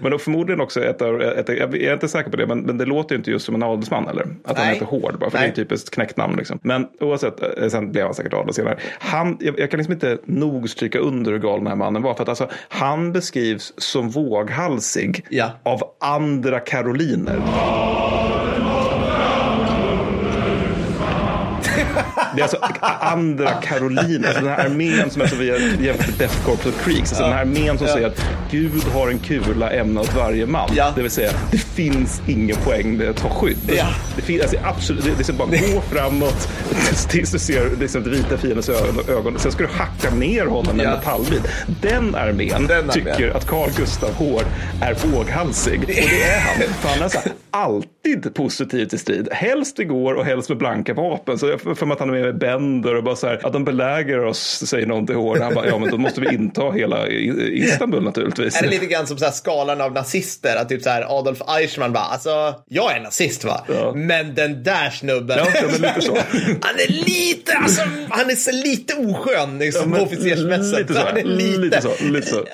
[0.00, 2.78] Men, då förmodligen också ett av, ett, jag är inte säker på det, men, men
[2.78, 4.22] det låter ju inte just som en adelsman eller?
[4.44, 4.74] Att han Nej.
[4.74, 5.46] heter Hård bara, för Nej.
[5.46, 6.58] det är typiskt knäcknamn liksom.
[6.62, 8.78] Men oavsett, eh, sen blev han säkert adel senare.
[8.98, 12.14] Han, jag, jag kan liksom inte nog stryka under hur galen den här mannen var,
[12.14, 15.50] för att alltså, han beskrivs som våghalsig Ja.
[15.62, 17.40] av andra karoliner.
[22.36, 22.58] Det är alltså
[23.00, 26.84] andra Karoliner, alltså den här armén som är så vi jämfört med Death Corps of
[26.84, 27.00] Creeks.
[27.10, 30.70] Alltså den här armén som säger att Gud har en kula ämnad åt varje man.
[30.76, 30.92] Ja.
[30.96, 33.56] Det vill säga, det finns ingen poäng med att ta skydd.
[33.76, 33.86] Ja.
[34.16, 36.48] Det finns alltså, absolut, det, det är bara gå framåt
[37.08, 39.38] tills du ser liksom, det vita fiendens ögon, ögon.
[39.38, 40.96] Sen ska du hacka ner honom med en Ja.
[40.98, 41.42] metallbit.
[41.82, 42.90] Den armén Den armén.
[42.92, 44.44] tycker att Carl Gustav Hård
[44.82, 45.80] är våghalsig.
[45.80, 46.62] Och det är han.
[46.80, 49.28] För han är så här, alltid positiv till strid.
[49.32, 51.38] Helst igår och helst med blanka vapen.
[51.38, 53.52] Så jag för mig att han är med med Bender och bara så här, att
[53.52, 55.38] de belägrar oss, säger någon till Hård.
[55.38, 58.56] Han bara, ja men då måste vi inta hela Istanbul naturligtvis.
[58.56, 60.56] Är det lite grann som så här skalan av nazister?
[60.56, 63.64] Att typ så här Adolf Eichmann bara, alltså jag är nazist va?
[63.68, 63.92] Ja.
[63.94, 65.38] Men den där snubben.
[65.38, 66.14] Ja, men lite så.
[66.60, 70.78] han är lite, alltså han är så lite oskön liksom Ja, officersmässigt.
[70.78, 71.00] lite så.
[71.00, 71.58] Han är lite.
[71.58, 72.44] Lite så, lite så.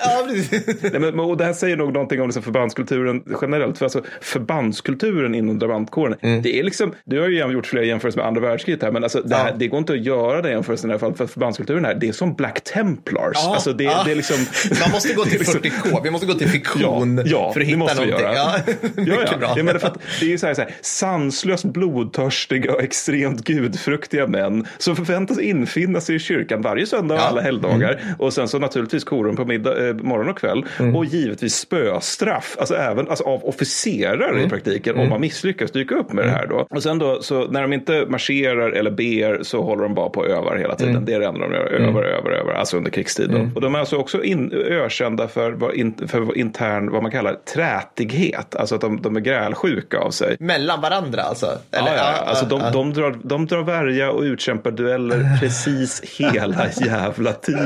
[0.93, 3.77] Ja, men, och det här säger nog någonting om liksom förbandskulturen generellt.
[3.77, 4.90] För alltså, förbandskulturen
[5.35, 6.41] inom drabantkåren, Mm.
[6.41, 9.21] det är liksom, du har ju gjort flera jämförelser med andra världskriget här, men alltså,
[9.21, 9.53] det, här, Ja.
[9.57, 12.11] det går inte att göra den jämförelsen i alla fall, för förbandskulturen här, det är
[12.11, 13.31] som Black Templars.
[13.35, 14.01] Ja, alltså, det, ja.
[14.05, 14.37] det är liksom,
[14.81, 17.61] Man måste gå till det är liksom- 40K, vi måste gå till fiktion Ja, för
[17.61, 18.09] att hitta någonting.
[18.21, 18.57] Ja,
[18.97, 19.37] Ja, ja.
[19.37, 19.53] bra.
[19.57, 23.43] Jag menar för att det är ju så här, så här, sanslöst blodtörstiga och extremt
[23.43, 27.25] gudfruktiga män som förväntas infinna sig i kyrkan varje söndag och Ja.
[27.25, 27.99] alla helgdagar.
[28.19, 30.65] Och sen så naturligtvis korum på middag, eh, morgon och kväll.
[30.79, 30.95] Mm.
[30.95, 34.45] Och givetvis spöstraff, alltså även alltså av officerare Mm.
[34.45, 36.67] i praktiken om man misslyckas dyka upp med det här då.
[36.69, 40.19] Och sen då, så när de inte marscherar eller ber så håller de bara på
[40.19, 40.91] och övar hela tiden.
[40.93, 41.05] Mm.
[41.05, 43.51] Det är det enda de gör, övar, övar, övar, alltså under krigstiden.
[43.55, 47.33] Och de är alltså också in, ökända för, vad in, för intern, vad man kallar
[47.53, 48.55] trätighet.
[48.55, 50.37] Alltså att de, de är grälsjuka av sig.
[50.39, 51.45] Mellan varandra alltså?
[51.45, 52.03] Ja, ja, ja.
[52.03, 57.65] Alltså, de, de, drar, de drar värja och utkämpar dueller precis hela jävla tiden.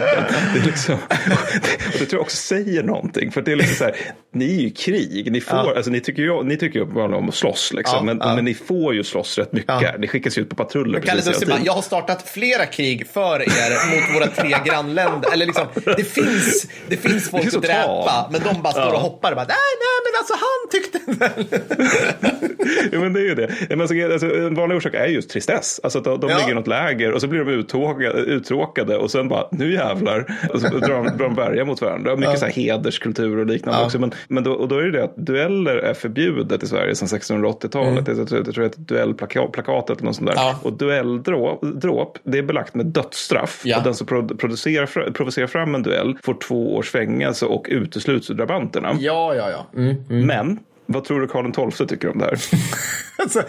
[0.53, 3.31] Det, är liksom, och det tror jag också säger någonting.
[3.31, 3.95] För det är liksom så här,
[4.33, 5.31] ni är ju i krig.
[5.31, 5.73] Ni, får, Ja.
[5.75, 7.73] alltså, ni tycker ju ni tycker ju uppenbarligen om att slåss.
[7.73, 8.35] Liksom, Ja, men, ja.
[8.35, 9.81] men ni får ju slåss rätt mycket.
[9.81, 9.91] Ja.
[9.99, 11.65] Ni skickas ju ut på patruller Kalle precis hela tiden.
[11.65, 15.33] jag har startat flera krig för er mot våra tre grannländer.
[15.33, 18.99] Eller liksom, det finns, det finns folk Det att dräpa, men de bara står och
[18.99, 20.99] hoppar bara, nej, nej, men alltså han tyckte
[22.91, 23.51] ja, men det är ju det.
[23.69, 25.79] Men alltså, alltså, en vanlig orsak är just tristess.
[25.83, 29.11] Alltså att de, de ligger i något läger och så blir de uttråkade, uttråkade och
[29.11, 30.37] sen bara, nu jävlar.
[30.53, 32.15] Och så drar de, drar de värja mot varandra.
[32.15, 33.99] Mycket så här hederskultur och liknande också.
[33.99, 37.19] Men, men då, och då är det det att dueller är förbjudet i Sverige sedan
[37.19, 38.07] 1680-talet.
[38.07, 40.33] Jag, tror, jag tror att duellplakatet eller något sånt där.
[40.33, 40.45] Mm.
[40.45, 40.59] Ja.
[40.61, 43.61] Och duelldråp, dråp, det är belagt med dödsstraff.
[43.65, 43.77] Ja.
[43.77, 48.29] Och den som pro, producerar, provocerar fram en duell får två års fängelse och utesluts
[48.29, 48.95] ur drabanterna.
[48.99, 49.79] Ja, ja, ja.
[49.81, 50.27] Mm.
[50.27, 52.39] Men vad tror du Karl XII tycker om det här?
[53.17, 53.43] Alltså,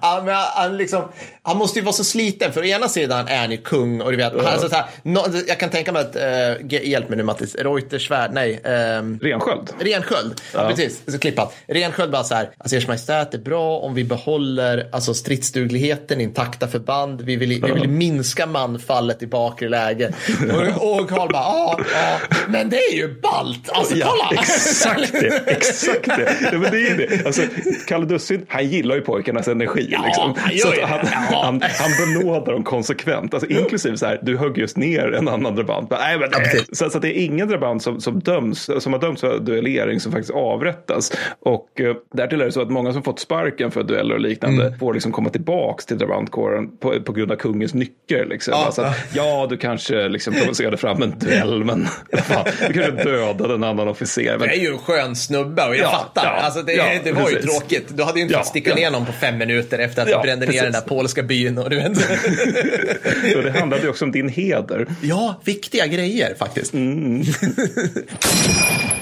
[0.00, 1.02] han, han, liksom,
[1.42, 2.52] han måste ju vara så sliten.
[2.52, 4.84] För å ena sidan är han ju kung och du vet, han, alltså, så här,
[5.02, 8.60] no, jag kan tänka mig att, uh, hjälp mig nu Mattis, Reutersvärd, nej.
[8.64, 9.72] ehm, Rensköld.
[9.78, 10.68] Rensköld, ja.
[10.68, 11.02] precis.
[11.06, 11.54] Så klippat.
[11.66, 16.20] Rensköld bara så här, alltså ers majestät, det är bra om vi behåller alltså, stridsdugligheten,
[16.20, 17.20] intakta förband.
[17.20, 20.12] Vi vill, vi vill minska manfallet i bakre läge.
[20.50, 22.18] Och, och Karl bara, ja, ja,
[22.48, 23.70] men det är ju ballt.
[23.70, 24.40] Alltså kolla.
[24.42, 25.42] exakt det.
[25.46, 26.36] Exakt det.
[26.52, 27.26] Ja, det är det.
[27.26, 27.42] Alltså,
[27.86, 29.88] Kalle Dussin, han gillar ju pojkarnas energi.
[29.90, 30.34] Ja, liksom.
[30.38, 30.98] han så han,
[31.30, 31.40] Ja.
[31.44, 31.90] han, han
[32.22, 33.34] benådar dem konsekvent.
[33.34, 35.90] Alltså, inklusive så här, du högg just ner en annan drabant.
[35.90, 36.78] Nej, men, precis.
[36.78, 40.12] så, så det är ingen drabant som, som, döms, som har dömts för duellering som
[40.12, 41.12] faktiskt avrättas.
[41.40, 44.66] Och eh, därtill är det så att många som fått sparken för dueller och liknande
[44.66, 44.78] Mm.
[44.78, 48.26] får liksom komma tillbaks till drabantkåren på, på grund av kungens nycker.
[48.30, 48.52] Liksom.
[48.56, 51.86] Ja, alltså att, ja, du kanske liksom provocerade fram en duell, men
[52.22, 54.30] fan, du kanske dödade en annan officer.
[54.38, 56.24] Men, Det är ju en skön snubbe och jag Ja, fattar.
[56.24, 57.50] ja, alltså, det, ja, det var ju precis.
[57.58, 57.86] tråkigt.
[57.96, 58.76] Du hade ju inte Ja, fått sticka ja.
[58.76, 60.62] ner någon på fem minuter efter att du brände ner precis.
[60.62, 61.58] den där polska byn.
[61.58, 61.88] Och du vet.
[63.36, 64.86] och det handlade ju också om din heder.
[65.02, 66.74] ja, viktiga grejer faktiskt.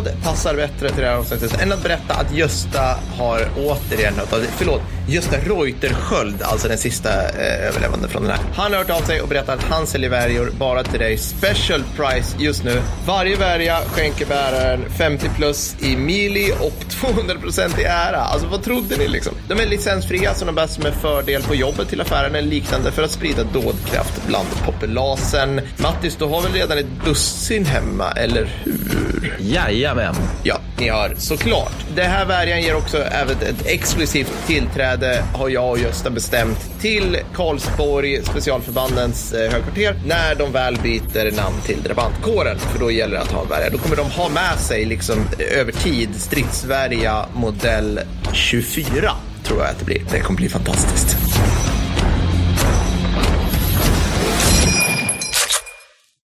[0.00, 4.32] Vad passar bättre till det här avsnittet än att berätta att Gösta har återigen hört
[4.32, 4.48] av sig.
[4.56, 8.40] Förlåt, Gösta Reutersköld, alltså den sista eh, överlevande från den här.
[8.54, 11.18] Han har hört av sig och berättat att han säljer värjor bara till dig.
[11.18, 12.82] Special price just nu.
[13.06, 18.20] Varje värja skänker bäraren 50 plus i mili och 200 procent i ära.
[18.20, 19.34] Alltså vad trodde ni liksom?
[19.48, 23.02] De är licensfria så de bäst med fördel på jobbet till affären eller liknande för
[23.02, 25.60] att sprida dådkraft bland populasen.
[25.76, 29.36] Mattis, du har väl redan ett dussin hemma, eller hur?
[29.90, 30.14] Jajamän.
[30.42, 31.72] Ja, ni har såklart.
[31.94, 37.18] Det här värjan ger också även ett exklusivt tillträde, har jag och Gösta bestämt, till
[37.34, 42.58] Karlsborg, specialförbandens eh, högkvarter, när de väl byter namn till drabantkåren.
[42.58, 43.70] För då gäller det att ha en värja.
[43.70, 48.00] Då kommer de ha med sig, liksom eh, över tid, stridsvärja modell
[48.32, 49.12] 24,
[49.44, 50.02] tror jag att det blir.
[50.10, 51.16] Det kommer bli fantastiskt.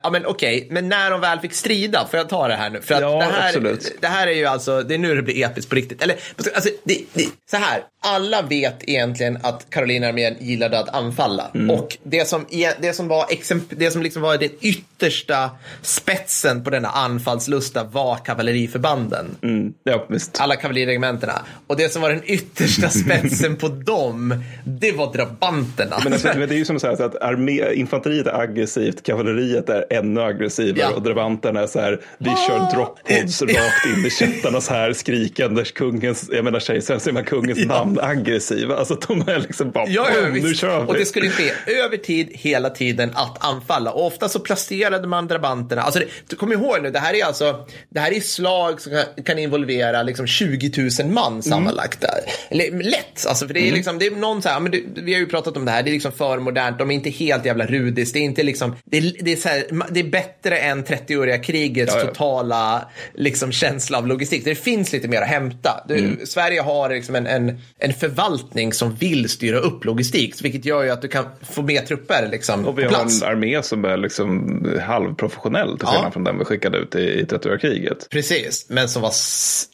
[0.07, 2.81] Ja men okej, men när de väl fick strida, får jag ta det här nu?
[2.81, 3.97] För att Ja, det, här, absolut.
[4.01, 6.03] det här är ju alltså, det är nu det blir episkt på riktigt.
[6.03, 11.51] Eller, alltså, det, det, så här, alla vet egentligen att Karolina-armén gillade att anfalla.
[11.55, 11.71] Mm.
[11.71, 13.27] Och det som, e- det som var,
[13.71, 15.51] det som liksom var den yttersta
[15.83, 19.27] spetsen på denna anfallslusta var kavalleriförbanden.
[19.43, 20.41] Mm, ja, visst.
[20.41, 21.43] Alla kavalleriregementena.
[21.67, 25.97] Och det som var den yttersta spetsen på dem, det var drabanterna.
[26.05, 29.69] Men, alltså, det är ju som så här så att armé, infanteriet är aggressivt, kavalleriet
[29.69, 30.97] är ännu aggressivare Ja.
[30.97, 35.65] och drabanterna är så här, vi kör droppods rakt in i kättarna så här skrikande
[35.65, 38.77] kungens, jag menar kejsaren, kungens namn aggressiva.
[38.77, 40.87] Alltså de är liksom bara, Ja, ja, nu kör vi.
[40.87, 41.53] Och det skulle ske
[41.85, 43.93] över tid hela tiden att anfalla.
[43.93, 45.83] Och ofta så placerade man drabanterna.
[45.83, 49.25] Alltså det, kommer ihåg nu, det här är alltså det här är slag som kan,
[49.25, 52.01] kan involvera liksom 20 000 man sammanlagt.
[52.01, 52.21] Där.
[52.49, 55.13] Eller, lätt, alltså för det är liksom, det är någon så här, men det, vi
[55.13, 57.45] har ju pratat om det här, det är liksom för modernt, de är inte helt
[57.45, 60.85] jävla rudis, det är inte liksom, det det är, så här, det är bättre än
[60.85, 62.07] 30-åriga krigets Ja, ja.
[62.07, 64.45] totala liksom, känsla av logistik.
[64.45, 65.85] Det finns lite mer att hämta.
[65.89, 66.27] Du, Mm.
[66.27, 70.91] Sverige har liksom en, en, en förvaltning som vill styra upp logistik, vilket gör ju
[70.91, 73.23] att du kan få med trupper liksom, Och vi har plats.
[73.23, 76.11] en armé som är liksom halvprofessionell till skillnad Ja.
[76.11, 78.07] från den vi skickade ut i, i 30-åriga kriget.
[78.11, 79.13] Precis, men som var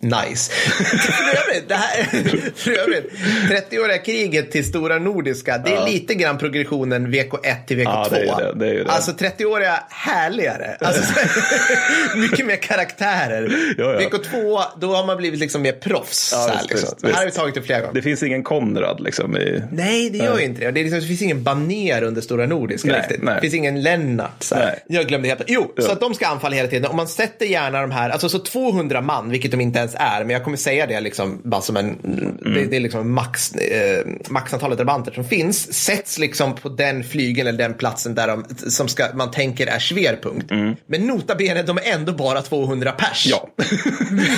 [0.01, 0.53] nice.
[0.53, 2.05] för övrigt, det här,
[2.55, 3.13] för övrigt
[3.71, 7.85] 30-åriga kriget till Stora Nordiska, det är lite grann progressionen VK1 till VK2.
[7.87, 8.91] Ja, det är det, det är det.
[8.91, 10.77] Alltså 30-åriga härligare.
[10.81, 11.03] Alltså,
[12.17, 13.75] mycket mer karaktärer.
[13.79, 14.09] Ja, ja.
[14.09, 16.31] VK2, då har man blivit liksom mer proffs.
[16.33, 16.89] Ja, här, liksom.
[17.01, 17.95] Det här har vi tagit upp flera gånger.
[17.95, 19.63] Det finns ingen Konrad liksom i...
[19.73, 20.71] Nej, det gör ju inte det.
[20.71, 23.23] det, liksom, det finns ingen baner under Stora Nordiska Nej, riktigt.
[23.23, 23.35] nej.
[23.35, 24.43] Det finns ingen Lennart.
[24.43, 24.57] Så.
[24.87, 25.43] Jag glömde helt.
[25.47, 26.91] Jo, så att de ska anfalla hela tiden.
[26.91, 30.21] Och man sätter gärna de här, alltså så 200 man, vilket de inte ens är,
[30.25, 32.55] men jag kommer säga det liksom bara som en, Mm.
[32.55, 37.49] det, det är liksom max, eh, maxantalet drabanter som finns, sätts liksom på den flygeln
[37.49, 40.51] eller den platsen där de, som ska, man tänker är schwerpunkt.
[40.87, 43.27] Men nota bene, de är ändå bara 200 pers.
[43.27, 43.39] Mm.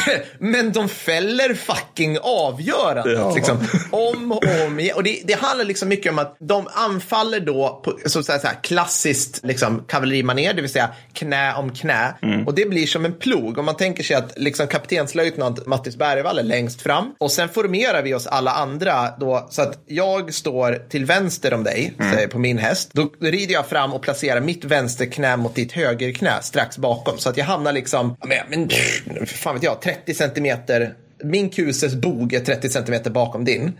[0.07, 0.16] Ja.
[0.38, 3.12] Men de fäller fucking avgörande.
[3.12, 3.34] Ja.
[3.34, 3.59] Liksom,
[3.90, 4.96] om och om igen.
[4.96, 8.38] Och det, det handlar liksom mycket om att de anfaller då på så att säga,
[8.38, 12.14] så här, klassiskt liksom, kavallerimanér, det vill säga knä om knä.
[12.22, 12.46] Mm.
[12.46, 13.59] Och det blir som en plog.
[13.59, 17.14] Om man tänker sig att liksom, kaptenslöjtnant Mattis Bergvall är längst fram.
[17.18, 21.64] Och sen formerar vi oss alla andra då, så att jag står till vänster om
[21.64, 22.12] dig, Mm.
[22.12, 22.90] säger på min häst.
[22.92, 27.18] Då rider jag fram och placerar mitt vänsterknä mot ditt högerknä strax bakom.
[27.18, 28.68] Så att jag hamnar liksom, ja, men,
[29.05, 33.72] men fan vet jag, 30 centimeter min kuses bog är 30 centimeter bakom din.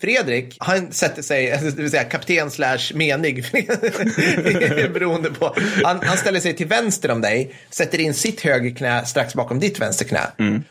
[0.00, 3.44] Fredrik, han sätter sig, det vill säga kapten slash menig,
[4.94, 5.54] beroende på.
[5.84, 9.80] Han, han ställer sig till vänster om dig, sätter in sitt högerknä strax bakom ditt
[9.80, 10.20] vänsterknä.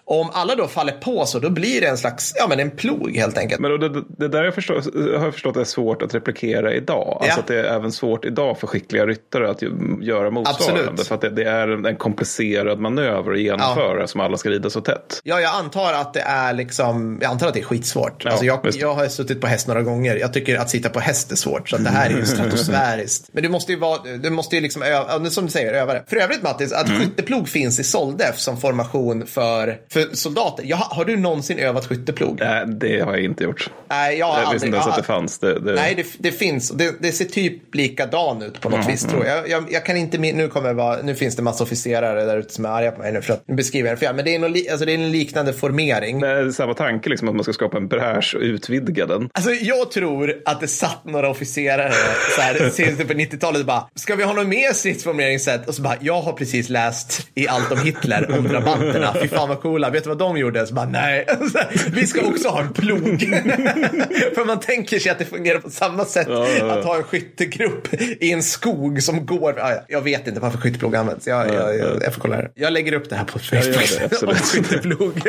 [0.06, 2.72] Och om alla då faller på så, då blir det en slags, ja men en
[2.72, 3.62] plog helt enkelt.
[3.62, 7.18] Men då, det, det där jag förstår, har jag förstått är svårt att replikera idag.
[7.22, 7.40] Alltså Ja.
[7.40, 9.62] att det är även svårt idag för skickliga ryttare att
[10.02, 10.82] göra motsvarande.
[10.82, 11.08] Absolut.
[11.08, 14.82] För att det, det är en, komplicerad manöver att genomföra som alla ska rida så
[14.82, 15.22] tätt.
[15.24, 18.26] Ja, jag antar att det är liksom, jag antar att det är skitsvårt.
[18.26, 20.16] Ja, alltså jag, jag har suttit på häst några gånger.
[20.16, 21.70] Jag tycker att sitta på häst är svårt.
[21.70, 23.30] Så det här är ju stratosfäriskt.
[23.32, 26.04] Men du måste ju vara, du måste ju liksom öva, som du säger, öva det.
[26.08, 30.64] För övrigt Mattis, att skytteplog finns i Soldef som formation för, för soldater.
[30.68, 32.38] Jag, har du någonsin övat skytteplog?
[32.40, 33.70] Nej, det har jag inte gjort.
[33.90, 34.68] Nej, jag har Jag visste aldrig.
[34.68, 35.40] inte ens att det fanns.
[35.40, 35.74] Det, det...
[35.74, 36.70] Nej, det, det finns.
[36.70, 39.50] Det, det ser typ likadan ut på något vis tror jag.
[39.50, 39.72] jag.
[39.72, 42.66] Jag kan inte, nu kommer jag vara, nu finns det massa officerare där ute som
[42.66, 44.16] är arga på mig nu för att nu beskriver jag det fel.
[44.16, 46.01] Men det är, någon, alltså det är en liknande formering.
[46.02, 49.30] Det är samma tanke, liksom, att man ska skapa en bräsch och utvidga den.
[49.34, 51.92] Alltså jag tror att det satt några officerare
[52.36, 55.68] så här, sent på 90-talet och bara, ska vi ha något mer stridsformeringssätt?
[55.68, 59.16] Och så bara, jag har precis läst i allt om Hitler, om drabanterna.
[59.22, 60.68] Fy fan vad coola, vet du vad de gjorde?
[60.68, 63.20] Så bara, nej, Så här, vi ska också ha en plog.
[64.36, 66.72] För man tänker sig att det fungerar på samma sätt Ja, ja, ja.
[66.80, 67.88] att ha en skyttegrupp
[68.20, 69.54] i en skog som går.
[69.58, 71.28] Ja, ja, Jag vet inte varför skytteplog används.
[71.28, 72.52] Jag, jag, jag, jag får kolla här.
[72.56, 73.64] Jag lägger upp det här på Facebook.
[74.00, 74.38] det, absolut.
[74.38, 75.22] skytteplog.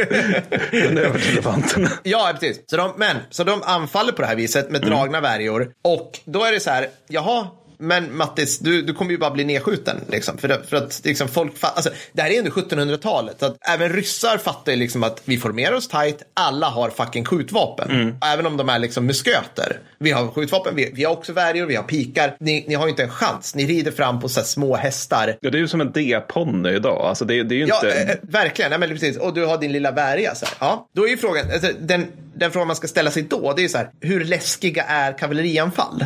[0.72, 1.90] Men över elefanterna.
[2.02, 2.60] Ja, precis.
[2.70, 5.72] Så de, men, så de anfaller på det här viset med dragna värjor.
[5.82, 7.46] Och då är det så här, jaha,
[7.82, 9.96] men Mattis, du, du kommer ju bara bli nedskjuten.
[10.08, 13.36] Liksom, för, det, för att liksom, folk alltså, det här är under 1700-talet.
[13.40, 17.24] så Att även ryssar fattar ju liksom att vi formerar oss tight, alla har fucking
[17.24, 18.16] skjutvapen.
[18.24, 19.80] Även om de är liksom musköter.
[19.98, 22.36] Vi har skjutvapen, vi, vi har också värjor, vi har pikar.
[22.40, 23.54] Ni, ni har ju inte en chans.
[23.54, 25.36] Ni rider fram på så små hästar.
[25.40, 27.06] Ja, det är ju som en D-ponny idag.
[27.06, 28.02] Alltså, det, det är Ja, inte...
[28.02, 28.70] eh, verkligen.
[28.70, 29.16] Nej, men precis.
[29.16, 30.34] Och du har din lilla värja.
[30.34, 30.54] Så här.
[30.60, 33.60] Ja, då är ju frågan, alltså, den, den frågan man ska ställa sig då, det
[33.60, 36.04] är ju så här, hur läskiga är kavallerianfall?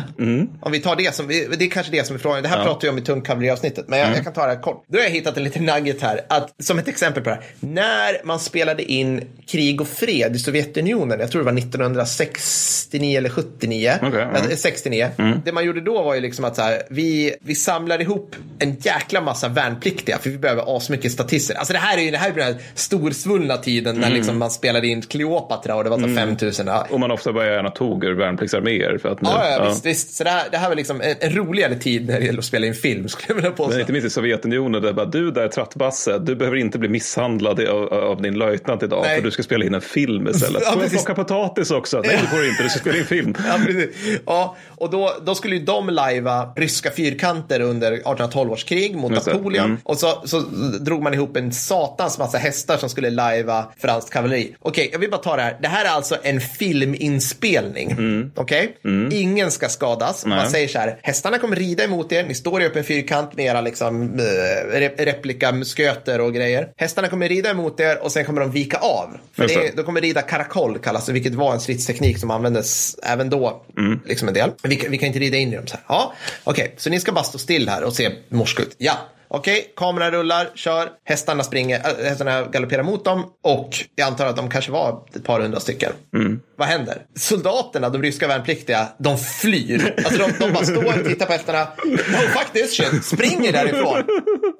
[0.61, 2.43] Om vi tar det som, det är kanske det som är frågan.
[2.43, 4.83] Det här pratar vi om i tungkavalleriavsnittet, men jag, jag kan ta det här kort.
[4.87, 7.43] Då har jag hittat en liten nugget här, att, som ett exempel på det här.
[7.59, 13.29] När man spelade in Krig och fred i Sovjetunionen, jag tror det var 1969 eller
[13.29, 14.49] 79, Okej, ja.
[14.49, 15.09] Eh, 69.
[15.45, 18.75] Det man gjorde då var ju liksom att så här, vi, vi samlar ihop en
[18.79, 21.55] jäkla massa värnpliktiga för vi behöver asmycket statister.
[21.55, 24.51] Alltså det här är ju det här är den här storsvullna tiden när liksom man
[24.51, 26.67] spelade in Kleopatra och det var så 50 5000.
[26.67, 26.87] Ja.
[26.89, 28.97] Och man ofta bara gärna tog ur värnpliktsarméer.
[28.97, 30.15] För att nu, Ja, ja, Visst, visst.
[30.15, 32.45] Så det här, det här var liksom en, en roligare tid när det gäller att
[32.45, 33.71] spela in film, skulle jag vilja påstå.
[33.71, 37.59] Men inte minst i Sovjetunionen, där bara, du där trattbasse, du behöver inte bli misshandlad
[37.67, 39.15] av, av din löjtnant idag, Nej.
[39.15, 40.63] för du ska spela in en film istället.
[40.65, 42.01] Ja, Får jag plocka potatis också?
[42.05, 43.35] Nej, det får du inte, du ska spela in film.
[43.47, 43.95] Ja, precis.
[44.25, 49.11] Ja, och då, då skulle ju de lajva ryska fyrkanter under 1812 års krig mot.
[49.11, 49.65] Napoleon.
[49.65, 49.77] Mm.
[49.83, 50.39] Och så, så
[50.79, 54.55] drog man ihop en satans massa hästar som skulle lajva franskt kavalleri.
[54.59, 55.57] Okej, jag vill bara ta det här.
[55.61, 57.95] Det här är alltså en filminspelning.
[58.35, 58.77] Okej?
[59.11, 60.25] Ingen ska skadas.
[60.25, 60.43] Man Mm.
[60.43, 60.51] Nej.
[60.51, 62.23] säger så här, hästarna kommer rida emot er.
[62.23, 66.69] Ni står i upp en fyrkant med era liksom, eh, rep replikamusköter och grejer.
[66.77, 69.17] Hästarna kommer rida emot er och sen kommer de vika av.
[69.33, 73.29] För det, de kommer rida karakoll kallas det, vilket var en stridsteknik som användes även
[73.29, 73.63] då.
[73.77, 73.99] Mm.
[74.05, 74.51] Liksom en del.
[74.63, 75.83] Vi, kan- vi kan inte rida in i dem så här.
[75.87, 76.13] Ja,
[76.43, 78.75] okej, så ni ska bara stå still här och se morsk ut.
[78.77, 78.93] Ja.
[79.29, 84.35] Okej, kameran rullar, kör, hästarna springer, äh, hästarna galopperar mot dem och jag antar att
[84.35, 85.91] de kanske var ett par hundra stycken.
[86.15, 86.39] Mm.
[86.57, 87.01] Vad händer?
[87.15, 89.93] Soldaterna, de ryska värnpliktiga, de flyr.
[89.97, 91.67] Alltså de, de bara står och tittar på hästarna.
[91.85, 93.05] No, fuck this shit.
[93.05, 94.03] Springer därifrån.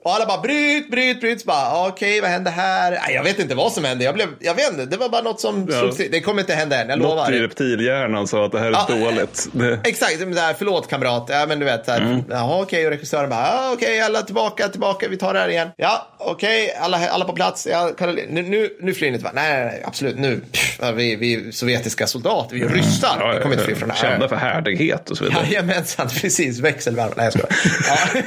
[0.03, 1.41] Och alla bara bryt, bryt, bryt.
[1.41, 2.91] Så Bara, Okej, vad hände här?
[2.91, 4.03] Nej, jag vet inte vad som hände.
[4.03, 5.79] Jag, blev, jag vet inte, det var bara något som Ja.
[5.79, 5.97] slogs.
[5.97, 7.31] Det kommer inte hända än, jag Något lovar.
[7.33, 8.85] i reptilhjärnan sa att det här är Ja.
[9.05, 9.47] dåligt.
[9.51, 11.25] Det, Exakt, det där, förlåt kamrat.
[11.29, 12.23] Ja, men du vet, så här, Mm.
[12.29, 15.69] jaha okej, och regissören bara, ja, okej, alla tillbaka, tillbaka, vi tar det här igen.
[15.77, 17.67] Ja, okej, alla, alla på plats.
[17.71, 21.33] Ja, nu, nu, nu flyr ni inte, nej, nej, nej, absolut, nu, pff, vi, vi
[21.33, 21.51] är
[21.87, 24.09] sovjetiska soldater, vi är ryssar, ja, vi kommer inte fly från det här.
[24.09, 25.45] Kända för härdighet och så vidare.
[25.45, 26.59] Jajamensan, precis.
[26.59, 27.13] Växelvärv.
[27.17, 27.47] Nej, jag skojar.
[27.87, 28.21] Ja.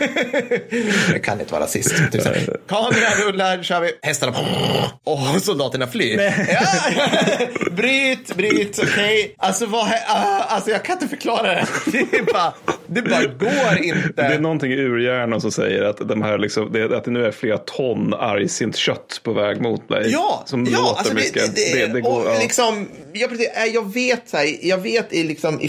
[1.13, 2.13] Det kan inte vara rasist.
[2.13, 2.23] Typ.
[2.69, 3.93] Kameran rullar, kör vi.
[4.03, 4.35] Hästarna
[5.05, 6.21] och soldaterna flyr.
[6.21, 6.61] Ja.
[7.71, 9.35] Bryt, bryt, okej.
[9.39, 11.67] Alltså, vad, ah, alltså, jag kan inte förklara det.
[11.93, 12.53] Det, bara,
[12.87, 14.13] det bara går inte.
[14.17, 17.25] Det är någonting i urhjärnan som säger att, de här liksom, det, att det nu
[17.25, 20.11] är flera ton argsint kött på väg mot dig.
[20.13, 21.57] Ja, som ja låter alltså det, mycket.
[21.57, 22.39] det, det, det, det går, och ja.
[22.41, 25.68] liksom, jag, precis, äh, jag vet så här, jag vet i, liksom, i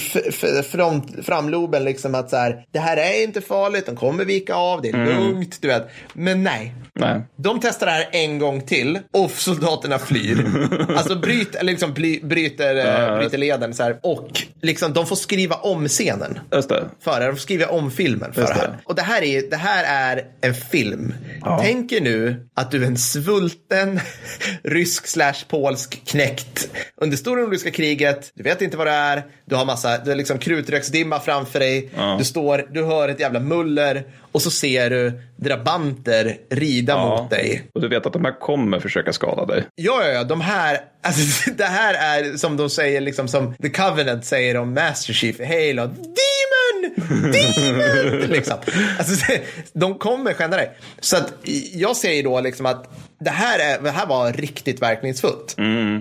[0.72, 4.82] front, framloben liksom att så här, det här är inte farligt, de kommer vika av,
[4.82, 5.88] det är lugnt, du vet.
[6.14, 6.76] Men nej.
[6.94, 7.22] Nej.
[7.36, 10.46] De testar det här en gång till och soldaterna flyr.
[10.98, 14.00] alltså bryt, liksom bly, bryter, ja, bryter leden så här.
[14.04, 16.40] Och liksom, de får skriva om scenen.
[16.52, 16.86] Just det.
[17.04, 17.26] För det.
[17.26, 18.78] De får skriva om filmen för Just det här.
[18.86, 21.14] Och det här är, det här är en film.
[21.62, 24.00] Tänk er nu att du är en svulten
[24.64, 26.70] rysk slash polsk knäckt
[27.02, 28.32] under stora nordiska kriget.
[28.34, 29.24] Du vet inte vad det är.
[29.46, 31.90] Du har massa, du har liksom krutröksdimma framför dig.
[32.18, 37.64] Du står, du hör ett jävla muller och så ser du drabanter rida mot dig.
[37.74, 39.64] Och du vet att de här kommer försöka skada dig.
[39.76, 43.70] Ja, ja, ja, de här, alltså, det här är som de säger, liksom som The
[43.70, 45.88] Covenant säger om Master Chief i Halo.
[45.88, 47.32] Demon!
[47.32, 48.20] Demon!
[48.30, 48.58] liksom.
[49.00, 49.34] alltså,
[49.74, 50.72] de kommer skända dig.
[51.00, 51.34] Så att
[51.74, 55.56] jag säger då liksom att det här, är, det här var riktigt verkningsfullt.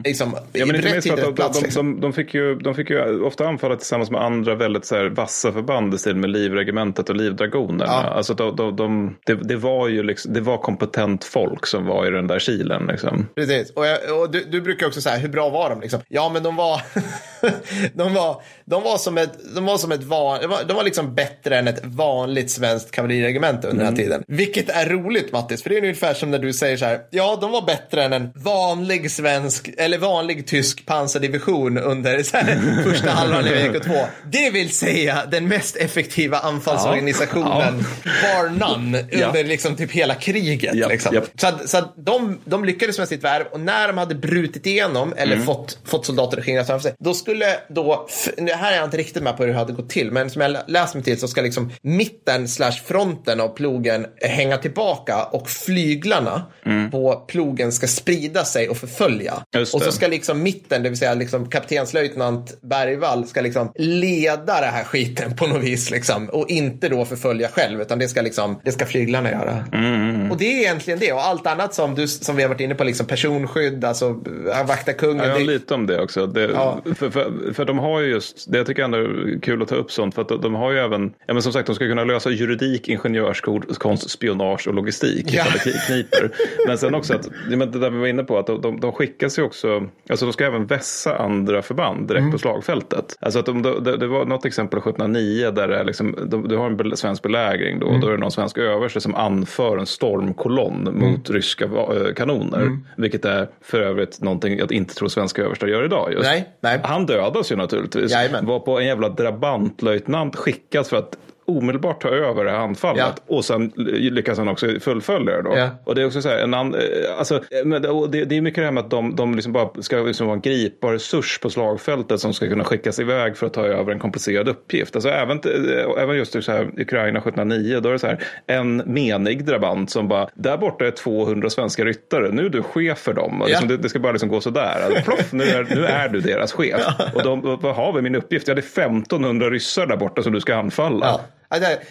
[0.05, 0.45] Liksom, Mm.
[0.53, 1.59] Ja, men i inte rätt minst tid, för att rätt de, plats.
[1.59, 1.95] de, liksom.
[1.95, 5.05] de, de, fick ju, de fick ju ofta anfalla tillsammans med andra väldigt så här,
[5.09, 7.85] vassa förband i stil med Livregementet och Livdragonerna.
[7.87, 8.20] Ja.
[8.21, 12.07] Alltså, de, de, de, det, det, var ju liksom, det var kompetent folk som var
[12.07, 12.87] i den där kilen.
[12.87, 13.29] Liksom.
[13.35, 13.71] Precis.
[13.71, 15.81] Och, jag, och du, du brukar också säga, hur bra var de?
[15.81, 16.01] Liksom?
[16.09, 16.83] Ja, men de var,
[17.95, 20.85] de var, de var som ett, de var som ett van, de, var, de var
[20.85, 24.23] liksom bättre än ett vanligt svenskt kavalleriregemente under den här tiden.
[24.29, 27.39] Vilket är roligt Mattis, för det är ungefär som när du säger så här, ja,
[27.41, 33.47] de var bättre än en vanlig svensk, eller vanlig tysk pansardivision under här, första halvan
[33.47, 34.05] i VK2.
[34.33, 39.27] Det vill säga den mest effektiva anfallsorganisationen, bar none, Ja.
[39.27, 40.75] under liksom typ hela kriget.
[40.75, 41.15] Japp, liksom.
[41.15, 41.25] japp.
[41.41, 44.67] Så, att, så att de, de lyckades med sitt värv och när de hade brutit
[44.67, 45.47] igenom eller Mm.
[45.47, 47.30] fått, fått soldater att skingras framför sig, då skulle
[47.69, 50.13] då, f- det här är jag inte riktigt med på hur det hade gått till,
[50.13, 54.07] men som jag lä- läst mig till så ska liksom mitten slash fronten av plogen
[54.23, 56.43] hänga tillbaka och flyglarna
[56.91, 59.33] på plogen ska sprida sig och förfölja.
[59.55, 59.63] Mm.
[59.75, 64.67] Och så ska liksom mitten, det vill säga liksom kaptenslöjtnant Bergvall ska liksom leda det
[64.67, 68.61] här skiten på något vis liksom och inte då förfölja själv utan det ska liksom,
[68.65, 69.65] det ska flyglarna göra.
[69.73, 72.61] Mm, Och det är egentligen det och allt annat som, du, som vi har varit
[72.61, 74.09] inne på, liksom personskydd, alltså
[74.55, 75.17] äh, vakta kungen.
[75.19, 76.27] Ja, jag har det, lite om det också.
[76.27, 76.81] Det, Ja.
[76.99, 77.20] för, för,
[77.53, 80.15] för de har ju just, det jag tycker ändå är kul att ta upp sånt,
[80.15, 82.31] för att de, de har ju även, ja men som sagt, de ska kunna lösa
[82.31, 85.43] juridik, ingenjörskonst, spionage och logistik Ja.
[85.47, 86.31] ifall det kni- kniper.
[86.67, 88.93] Men sen också att, men det där vi var inne på, att de, de, de
[88.93, 92.33] skickas ju också, alltså de ska även vässa andra förband direkt Mm.
[92.33, 93.17] på slagfältet.
[93.21, 96.57] Alltså att de, det, det var något exempel 1709 där det är liksom, de, du
[96.57, 98.01] har en svensk belägring då, Mm.
[98.01, 101.11] då är det någon svensk överste som anför en stormkolonn Mm.
[101.11, 102.79] mot ryska eh, kanoner.
[102.97, 106.13] Vilket är för övrigt någonting jag inte tror svenska överstar gör idag.
[106.13, 106.25] Just.
[106.25, 106.81] Nej, nej.
[106.85, 108.13] Han dödas ju naturligtvis.
[108.13, 108.47] Jajamän.
[108.47, 111.19] Var på en jävla drabantlöjtnant skickad för att
[111.59, 113.05] omedelbart ta över det här anfallet.
[113.29, 113.37] Ja.
[113.37, 115.57] Och sen lyckas han också fullfölja det då.
[115.57, 115.69] Ja.
[115.85, 116.81] Och det är också så här, en an, eh,
[117.19, 119.97] alltså, men det- det, är mycket det här med att de, de liksom bara ska
[119.97, 123.67] liksom vara en gripbar resurs på slagfältet som ska kunna skickas iväg för att ta
[123.67, 124.95] över en komplicerad uppgift.
[124.97, 128.83] Alltså även, eh, även just så här, Ukraina 1709, då är det så här, en
[128.87, 133.15] menig drabant som bara, där borta är 200 svenska ryttare, nu är du chef för
[133.15, 133.43] dem.
[133.47, 133.77] Liksom, Ja.
[133.77, 134.83] det, det ska bara liksom gå sådär.
[134.87, 136.81] Alltså, ploff, nu är, nu är du deras chef.
[137.15, 138.49] Och de, vad har vi min uppgift?
[138.49, 141.07] Ja, det är 1500 ryssar där borta som du ska anfalla.
[141.07, 141.21] Ja.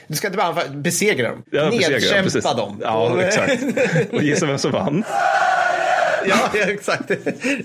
[0.08, 1.44] Du ska inte bara anfalla, besegra dem.
[1.52, 2.80] Ja, Nedkämpa dem.
[2.84, 3.64] Ja, exakt.
[4.12, 5.04] Och gissa vem som vann?
[6.28, 7.12] ja, ja, exakt.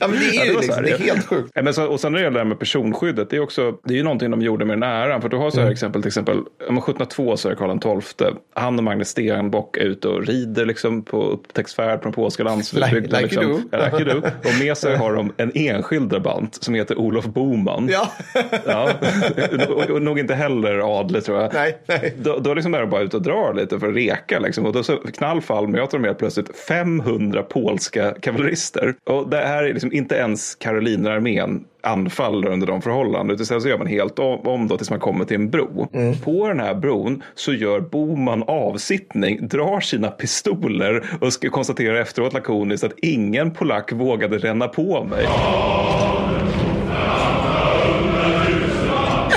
[0.01, 1.15] Ja, men det är Ja, ju var så liksom, det är ja.
[1.15, 1.51] helt sjukt.
[1.55, 3.75] Ja, men så, och sen när det gäller det här med personskyddet, det är, också,
[3.85, 5.23] det är ju någonting de gjorde med den här äran.
[5.23, 5.73] För du har så här Mm.
[5.73, 6.37] exempel, till exempel,
[6.69, 10.67] om 1702 så är det Karl XII, han och Magnus Stenbock är ute och rider
[10.67, 12.91] liksom på upptäcktsfärd på den polska landsbygden.
[13.03, 13.69] Like- liksom.
[13.71, 14.27] Ja, like you do.
[14.39, 17.89] Och med sig har de en enskild drabant som heter Olof Boman.
[17.93, 18.13] Ja.
[18.67, 18.91] Ja,
[19.91, 21.55] och, nog inte heller adlig tror jag.
[21.55, 22.15] Nej, nej.
[22.19, 24.39] Då, då är liksom där bara ut och drar lite för att reka.
[24.39, 24.67] Liksom.
[24.67, 28.15] Och då så knallfall möter de helt plötsligt 500 polska
[28.45, 28.95] kavallerister.
[29.05, 33.35] Och det här är liksom inte ens Karolinerarmén anfaller under de förhållanden.
[33.35, 35.89] Utan sen så gör man helt om, då tills man kommer till en bro.
[36.25, 42.33] På den här bron så gör Boman avsittning, drar sina pistoler och ska konstatera efteråt
[42.33, 45.27] lakoniskt att ingen polack vågade ränna på mig.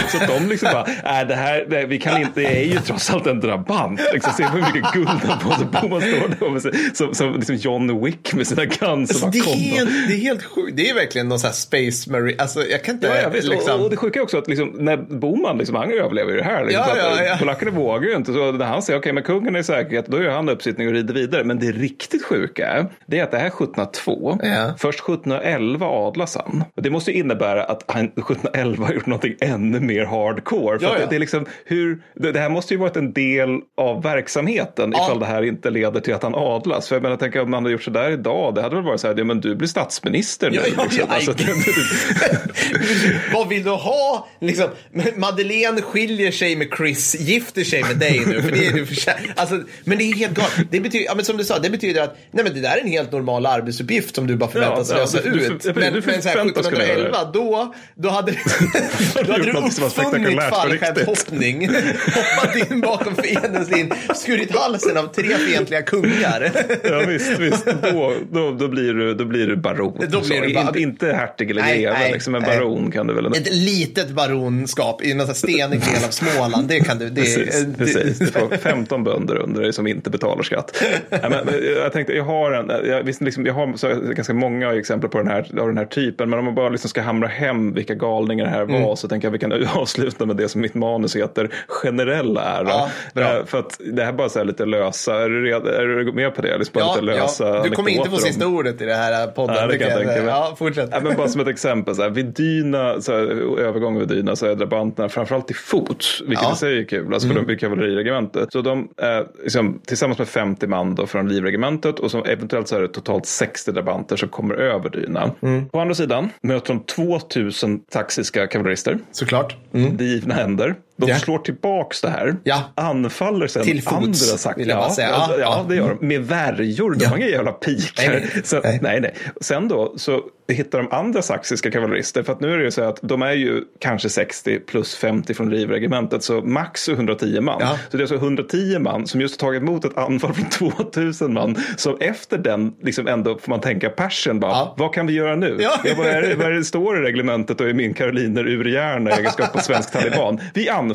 [0.09, 2.79] Så att de liksom bara, nej det här, nej, vi kan inte, det är ju
[2.79, 4.01] trots allt en drabant.
[4.13, 5.65] Liksom, se hur mycket guld han på sig.
[5.81, 6.27] Boman står
[6.63, 9.11] där som, som liksom John Wick med sina guns.
[9.11, 10.77] Alltså, det, är helt, det är helt sjukt.
[10.77, 12.41] Det är verkligen någon sån här Space Marine.
[12.41, 13.07] Alltså, jag kan inte...
[13.07, 13.47] Ja, ja, visst.
[13.47, 13.79] liksom...
[13.79, 16.43] och, och det sjuka är också att liksom, när Boman, liksom, han överlever ju det
[16.43, 16.65] här.
[16.65, 17.35] Liksom, Ja, ja, ja.
[17.39, 18.33] Polackerna vågar ju inte.
[18.33, 20.93] Så när han säger okej, men kungen är i säkerhet, då gör han uppsittning och
[20.93, 21.43] rider vidare.
[21.43, 24.39] Men det riktigt sjuka är, det är att det här är 1702.
[24.43, 24.73] Ja.
[24.77, 26.63] Först 1711 adlas han.
[26.75, 30.79] Det måste ju innebära att han 1711 har gjort någonting ännu mer hardcore.
[30.79, 30.95] För Ja.
[31.09, 35.05] Det, är liksom hur, det, här måste ju varit en del av verksamheten Ja.
[35.05, 36.87] ifall det här inte leder till att han adlas.
[36.87, 39.01] För jag menar, tänk om man hade gjort så där idag, det hade väl varit
[39.01, 40.59] så här, ja men du blir statsminister nu.
[40.77, 41.09] Ja, liksom.
[41.09, 41.33] Alltså,
[43.33, 44.27] Vad vill du ha?
[44.39, 44.67] Liksom,
[45.15, 48.41] Madeleine skiljer sig med Chris, gifter sig med dig nu.
[48.41, 50.71] För det är du för alltså, Men det är helt galet.
[50.71, 52.81] Det betyder, ja, men som du sa, det betyder att nej, men det där är
[52.81, 55.63] en helt normal arbetsuppgift som du bara förväntas Ja, lösa du- du- ut.
[55.63, 56.41] du- men du men så här, det.
[56.51, 58.31] 1711, då, då hade,
[59.25, 59.53] då hade du
[59.97, 60.87] något spektakulärt på riktigt.
[61.05, 61.69] fallskärmshoppning,
[62.15, 66.51] hoppat in bakom fiendens linje, skurit halsen av tre fientliga kungar.
[66.83, 67.65] Ja visst, visst.
[67.83, 70.05] Då, då, då, blir du, då blir du baron.
[70.09, 72.57] Då blir du bar- inte, inte hertig eller Nej, greve, nej, liksom en nej.
[72.57, 73.25] baron kan du väl.
[73.25, 77.09] Ett litet baronskap i någon stenig del av Småland, det kan du.
[77.09, 78.19] Det, Precis, det- precis.
[78.19, 80.83] Du får 15 bönder under dig som inte betalar skatt.
[81.09, 84.33] Nej, men, men jag tänkte, jag har, en, jag, visst, liksom, jag har så, ganska
[84.33, 87.01] många exempel på den här, av den här typen, men om man bara liksom ska
[87.01, 88.95] hamra hem vilka galningar det här var Mm.
[88.95, 92.69] så tänker jag vi kan avsluta med det som mitt manus heter, generell ära.
[93.13, 93.21] Ja.
[93.21, 95.85] Eh, För att det här är bara så här lite lösa, är du, red, är
[95.85, 96.57] du med på det?
[96.57, 97.63] Liksom Ja, lite lösa ja.
[97.63, 99.55] Du kommer inte få sista ordet i det här podden.
[99.55, 100.25] Nej, det kan jag tänka mig.
[100.25, 100.89] Ja, fortsätt.
[100.91, 103.19] Ja, men bara som ett exempel, så här, vid Dyna, så här,
[103.59, 106.53] övergång vid Dyna så är drabanterna framförallt till fots, vilket Ja.
[106.53, 108.51] i sig är kul, alltså för de vid kavalleriregementet.
[108.51, 112.75] Så de är liksom, tillsammans med 50 man då från livregementet och som eventuellt så
[112.75, 115.31] är det totalt 60 drabanter som kommer över Dyna.
[115.71, 119.55] På andra sidan möter de 2000 taxiska kavallerister, Såklart.
[119.73, 119.97] Mm.
[119.97, 120.75] drivna händer.
[120.97, 121.15] De Ja.
[121.17, 122.63] slår tillbaks det här, Ja.
[122.75, 125.09] anfaller sen Till fots, andra sax- vill jag säga.
[125.09, 126.07] Ja, Ja, ja, det gör de.
[126.07, 127.09] Med värjor, de Ja.
[127.09, 128.09] har inga jävla pikar.
[128.09, 128.43] Nej, nej.
[128.43, 128.79] Så, Nej.
[128.81, 129.01] nej.
[129.01, 130.21] nej, Sen då så
[130.51, 132.23] hittar de andra saxiska kavallerister.
[132.23, 135.33] För att nu är det ju så att de är ju kanske 60 plus 50
[135.33, 136.23] från rivregementet.
[136.23, 137.57] Så max 110 man.
[137.59, 137.77] Ja.
[137.91, 141.33] Så det är alltså 110 man som just har tagit emot ett anfall från 2000
[141.33, 141.55] man.
[141.77, 144.51] Som efter den liksom ändå får man tänka passion bara.
[144.51, 144.75] Ja.
[144.77, 145.57] Vad kan vi göra nu?
[145.59, 145.77] Ja.
[145.97, 149.13] Vad, är det, vad är det står i reglementet och i min karoliner urhjärna i
[149.13, 150.39] egenskap av svensk taliban?
[150.53, 150.86] Vi anfaller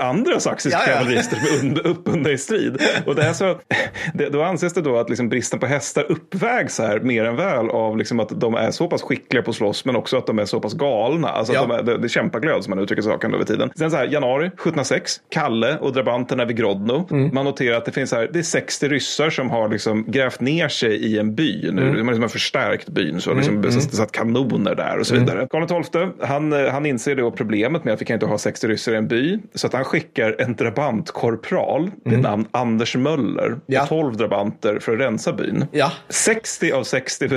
[0.00, 0.96] andra saxiska Ja, ja.
[0.98, 2.82] kavallerister som är uppbundna i strid.
[3.06, 3.58] Och det är så,
[4.14, 7.70] det, då anses det då att liksom bristen på hästar uppvägs här mer än väl
[7.70, 10.38] av liksom att de är så pass skickliga på att slåss men också att de
[10.38, 11.28] är så pass galna.
[11.28, 11.60] Alltså Ja.
[11.62, 13.70] att de är, det, det kämpaglöd som man uttrycker saken över tiden.
[13.78, 17.08] Sen så här, januari 1706, Kalle och drabanterna vid Grodno.
[17.10, 17.30] Mm.
[17.34, 20.68] Man noterar att det finns här, det är 60 ryssar som har liksom grävt ner
[20.68, 21.70] sig i en by.
[21.72, 21.82] Nu.
[21.82, 22.06] Mm.
[22.06, 25.26] Har liksom förstärkt byn, så liksom satt kanoner där och så Mm.
[25.26, 25.46] vidare.
[25.50, 28.68] Karl XII, han, eh, han inser då problemet med att vi kan inte ha 60
[28.68, 29.38] ryssar i en by.
[29.54, 33.60] Så att han skickar en drabantkorpral vid namn Anders Möller Mm.
[33.66, 33.82] Ja.
[33.82, 35.64] och 12 drabanter för att rensa byn.
[35.72, 35.92] Ja.
[36.08, 37.30] 60 av 60 eh,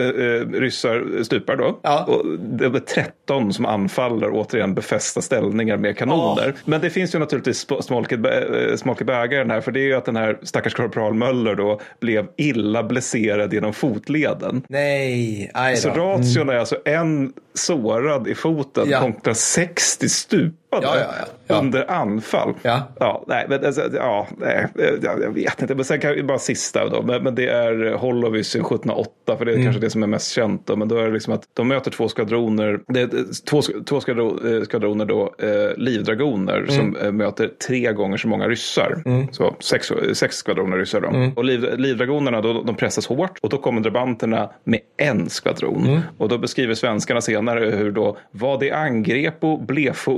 [0.60, 1.80] ryssar stupar då.
[1.84, 2.04] Ja.
[2.06, 6.54] Och det är 13 som anfaller återigen befästa ställningar med kanoner.
[6.66, 9.62] Men det finns ju naturligtvis smolk eh, i bägaren här.
[9.62, 13.74] För det är ju att den här stackars korpral Möller då blev illa blesserad genom
[13.74, 14.64] fotleden.
[14.70, 15.96] Nej, aj Så då.
[16.04, 19.00] ration är alltså en sårad i foten Ja.
[19.00, 20.54] kontra 60 stupade
[20.84, 21.06] Ja, ja,
[21.48, 22.54] ja, under anfall.
[22.62, 22.82] Ja.
[23.00, 24.68] Ja, nej, men alltså, ja, nej,
[25.02, 25.76] jag, jag vet inte.
[25.76, 27.02] Men sen kan jag bara sista då.
[27.02, 29.66] Men, men det är Holovisen 1708, för det är Mm.
[29.66, 30.68] kanske det som är mest känt.
[30.68, 30.76] Då.
[30.76, 32.80] Men då är det liksom att de möter två skvadroner.
[32.88, 33.10] Det är
[33.50, 36.70] två, två skvadro, eh, skvadroner då, eh, livdragoner Mm.
[36.70, 39.04] som eh, möter tre gånger så många ryssar.
[39.32, 41.08] Så sex, sex skvadroner ryssar då.
[41.08, 41.32] Mm.
[41.34, 45.88] Och liv, livdragonerna då, de pressas hårt och då kommer drabanterna med en skvadron.
[45.88, 46.00] Mm.
[46.18, 50.12] Och då beskriver svenskarna senare hur då vad det angrepo blefo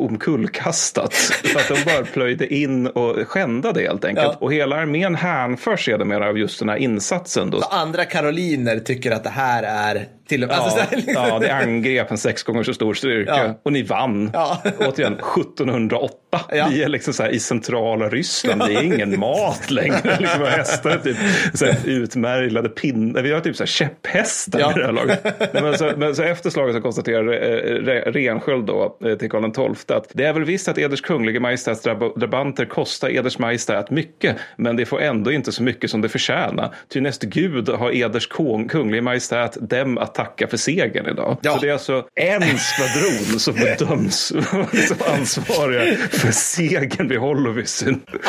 [0.46, 1.14] omkullkastat.
[1.14, 4.28] Så att de bara plöjde in och skändade helt enkelt.
[4.28, 4.38] Ja.
[4.40, 7.50] Och hela armén hänförs sedermera av just den här insatsen.
[7.50, 7.62] Då.
[7.62, 10.58] Andra karoliner tycker att det här är till och med...
[10.58, 11.14] Ja, Alltså, så här, liksom.
[11.14, 13.32] ja, det angrep en sex gånger så stor styrka.
[13.46, 13.60] Ja.
[13.64, 14.30] Och ni vann.
[14.34, 14.62] Ja.
[14.80, 15.14] Återigen,
[15.60, 16.14] 1708.
[16.52, 16.68] Ja.
[16.72, 18.62] Vi är liksom så här i centrala Ryssland.
[18.68, 19.98] Det är ingen mat längre.
[20.20, 21.18] liksom, hästar typ
[21.54, 23.22] så här utmärglade pinnar.
[23.22, 24.72] Vi har typ så här käpphästar Ja.
[24.72, 25.24] i det här laget.
[25.54, 29.30] Nej, men, så, men så efter slaget så konstaterar eh, Re- Rensköld då, eh, till
[29.30, 33.40] Karl XII att det är väl visst att Eders kunglige majestäts drab- drabanter kostar Eders
[33.40, 36.76] majestät mycket, men det får ändå inte så mycket som det förtjänar.
[36.94, 41.38] Ty näst Gud har Eders kung, kunglige majestät dem att tacka för segern idag.
[41.42, 41.54] Ja.
[41.54, 44.28] Så det är alltså en skvadron som bedöms
[44.88, 48.02] som ansvariga för segern vid Holovisen.
[48.14, 48.20] Ja,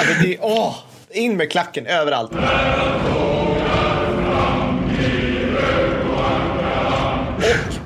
[0.41, 0.77] åh,
[1.11, 2.33] in med klacken överallt.
[2.33, 2.39] Och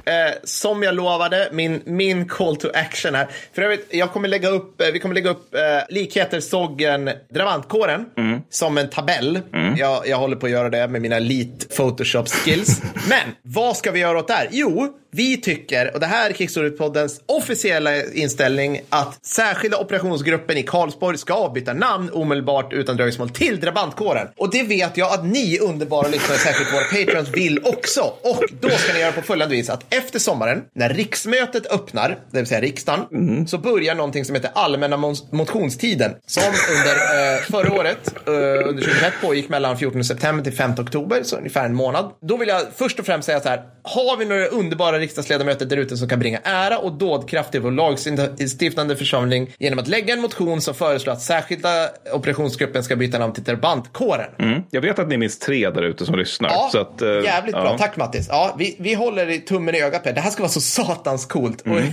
[0.08, 3.28] eh, som jag lovade, min, min call to action här.
[3.52, 8.06] För övrigt, jag kommer lägga upp, eh, vi kommer lägga upp eh, likheter Soggen Dravantkåren
[8.50, 9.40] som en tabell.
[9.76, 12.82] Jag, jag håller på att göra det med mina elite Photoshop skills.
[13.08, 14.48] Men vad ska vi göra åt det här?
[14.50, 21.18] Jo, vi tycker, och det här är Krigsstorypoddens officiella inställning, att särskilda operationsgruppen i Karlsborg
[21.18, 24.28] ska byta namn omedelbart utan dröjsmål till Drabantkåren.
[24.36, 28.00] Och det vet jag att ni underbara lyssnare, särskilt våra patrons, vill också.
[28.00, 32.38] Och då ska ni göra på följande vis att efter sommaren, när riksmötet öppnar, det
[32.38, 36.14] vill säga riksdagen, så börjar någonting som heter allmänna mo- motionstiden.
[36.26, 36.94] Som under
[37.34, 38.32] eh, förra året, eh,
[38.68, 42.10] under 2021, pågick mellan 14 september till 5 oktober, så ungefär en månad.
[42.28, 45.76] Då vill jag först och främst säga så här, har vi några underbara riksdagsledamöter där
[45.76, 50.20] ute som kan bringa ära och dådkraft till vår lagstiftande församling genom att lägga en
[50.20, 54.30] motion som föreslår att särskilda operationsgruppen ska byta namn till Drabantkåren.
[54.38, 54.62] Mm.
[54.70, 56.48] Jag vet att ni är minst tre där ute som lyssnar.
[56.50, 57.64] Ja, så att, eh, jävligt bra.
[57.64, 57.78] ja.
[57.78, 58.26] Tack Mattis.
[58.28, 60.14] Ja, vi, vi håller i tummen i ögat er.
[60.14, 61.66] Det här ska vara så satans coolt.
[61.66, 61.84] Mm.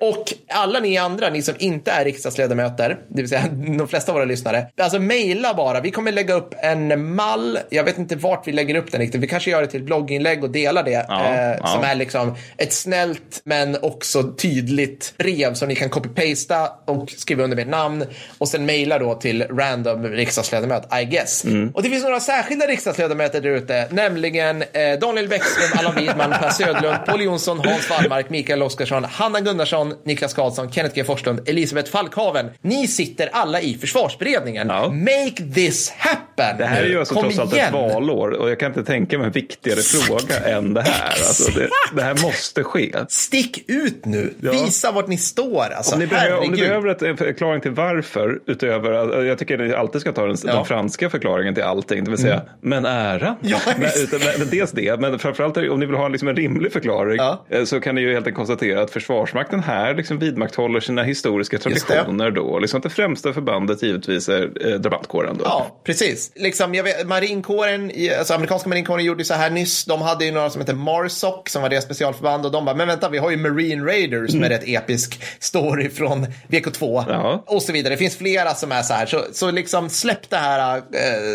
[0.00, 3.48] Och, alla ni andra, ni som inte är riksdagsledamöter, det vill säga
[3.78, 5.80] de flesta av våra lyssnare, alltså mejla bara.
[5.80, 7.58] Vi kommer lägga upp en mall.
[7.70, 9.20] Jag vet inte vart vi lägger upp den riktigt.
[9.20, 11.06] Vi kanske gör det till blogginlägg och delar det.
[11.08, 11.66] Ja, eh, ja.
[11.66, 17.44] Som är liksom ett snällt men också tydligt brev som ni kan copy-pasta och skriva
[17.44, 18.04] under med namn
[18.38, 21.44] och sen mejla då till random riksdagsledamöt, I guess.
[21.44, 21.70] Mm.
[21.74, 26.50] Och det finns några särskilda riksdagsledamöter där ute, nämligen eh, Daniel Bäckström, Allan Widman, Per
[26.50, 31.90] Södlund, Paul Jonsson, Hans Wallmark, Mikael Oskarsson, Hanna Gunnarsson, Niklas Karlsson, Kenneth G Forslund, Elisabeth
[31.90, 32.46] Falkhaven.
[32.62, 34.68] Ni sitter alla i försvarsberedningen.
[34.68, 34.88] Ja.
[34.88, 36.58] Make this happen!
[36.58, 37.66] Det här är ju alltså Kom trots allt igen.
[37.66, 41.08] ett valår och jag kan inte tänka mig en viktigare fråga än det här.
[41.10, 42.92] Alltså det, det här måste ske.
[43.08, 44.34] Stick ut nu!
[44.40, 44.52] Ja.
[44.52, 45.64] Visa vart ni står.
[45.76, 49.74] Alltså, Om ni, behöver, om ni behöver en förklaring till varför, utöver, jag tycker ni
[49.74, 50.50] alltid ska ta den, Ja.
[50.50, 50.56] Mm.
[50.56, 53.36] den franska förklaringen till allting, det vill säga, men ära.
[53.40, 54.14] Ja, men, exakt.
[54.14, 57.44] utan, men dels det, men framförallt om ni vill ha liksom en rimlig förklaring Ja.
[57.50, 61.58] eh, så kan ni ju helt enkelt konstatera att Försvarsmakten här liksom vidmakthåller sina historiska
[61.58, 62.58] traditioner då.
[62.58, 65.44] Liksom att det främsta förbandet givetvis är eh, drabantkåren då.
[65.44, 66.32] Ja, precis.
[66.34, 69.84] Liksom, jag vet, marinkåren, alltså amerikanska marinkåren gjorde ju så här nyss.
[69.84, 72.88] De hade ju några som heter Marsoc som var deras specialförband och de bara, men
[72.88, 77.42] vänta, vi har ju Marine Raiders med rätt episk story från VK2 Ja.
[77.46, 77.94] och så vidare.
[77.94, 80.82] Det finns flera som är så här, så, så liksom släpp det här, äh,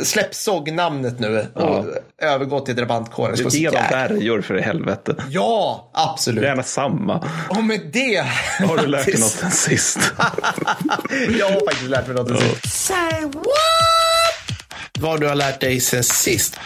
[0.04, 1.86] släpp SOG-namnet nu och
[2.22, 3.36] övergå till drabantkåren.
[3.36, 5.16] Det Ge dem jäkla- bergor för i helvete.
[5.30, 5.47] Ja,
[5.94, 6.44] absolut.
[6.44, 7.28] Gärna samma.
[7.50, 8.26] Och med det,
[8.68, 9.98] Har du lärt dig något sen sist?
[11.40, 12.74] jag har faktiskt lärt mig något sen sist.
[12.74, 13.46] Say what?
[15.00, 16.60] Vad du har lärt dig sen sist?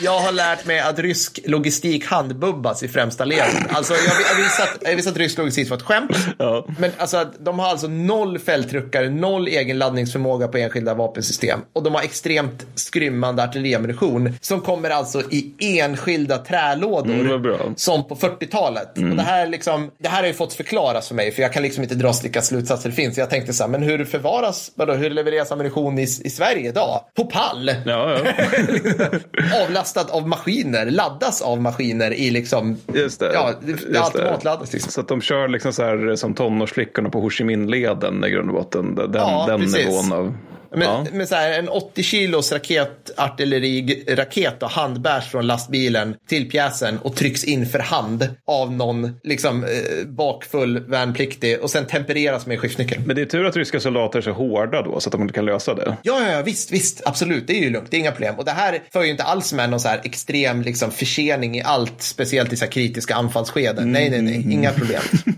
[0.00, 3.54] Jag har lärt mig att rysk logistik handbubbas i främsta ledet.
[3.68, 6.16] Alltså, jag, jag, visste att, jag visste att rysk logistik var ett skämt.
[6.38, 6.66] Ja.
[6.78, 11.60] Men alltså, de har alltså noll fältruckare, noll egen laddningsförmåga på enskilda vapensystem.
[11.72, 17.34] Och de har extremt skrymmande artilleriammunition som kommer alltså i enskilda trälådor.
[17.34, 17.74] Mm.
[17.76, 18.98] Som på 40-talet.
[18.98, 21.62] Och det här, liksom, det här har ju fått förklaras för mig, för jag kan
[21.62, 23.18] liksom inte dra vilka slutsatser det finns.
[23.18, 27.00] Jag tänkte så här, men hur förvaras, vadå, hur levereras ammunition i, i Sverige idag?
[27.16, 27.70] På pall!
[27.86, 28.32] Ja, ja.
[29.96, 32.76] Avlastad av maskiner, laddas av maskiner i liksom...
[32.94, 33.32] Just det.
[33.32, 34.92] Ja, det, automatladdas liksom.
[34.92, 38.48] Så att de kör liksom så här som tonårsflickorna på Ho Chi Minh-leden i grund
[38.48, 38.94] och botten.
[38.94, 39.86] Den, Ja, den precis.
[39.86, 40.34] nivån av...
[40.70, 41.06] Men, Ja.
[41.12, 47.66] men så här, en 80 kilos raketartilleriraket handbärs från lastbilen till pjäsen och trycks in
[47.66, 49.70] för hand av någon liksom, eh,
[50.06, 52.98] bakfull värnpliktig och sen tempereras med skiftnyckel.
[53.06, 55.34] Men det är tur att ryska soldater är så hårda då så att de inte
[55.34, 55.96] kan lösa det.
[56.02, 58.34] Ja, ja, ja, visst, visst, absolut, det är ju lugnt, det är inga problem.
[58.38, 61.62] Och det här för ju inte alls med någon så här extrem liksom, försening i
[61.62, 63.92] allt, speciellt i så här kritiska anfallsskeden.
[63.92, 65.02] Nej, nej, nej, inga problem.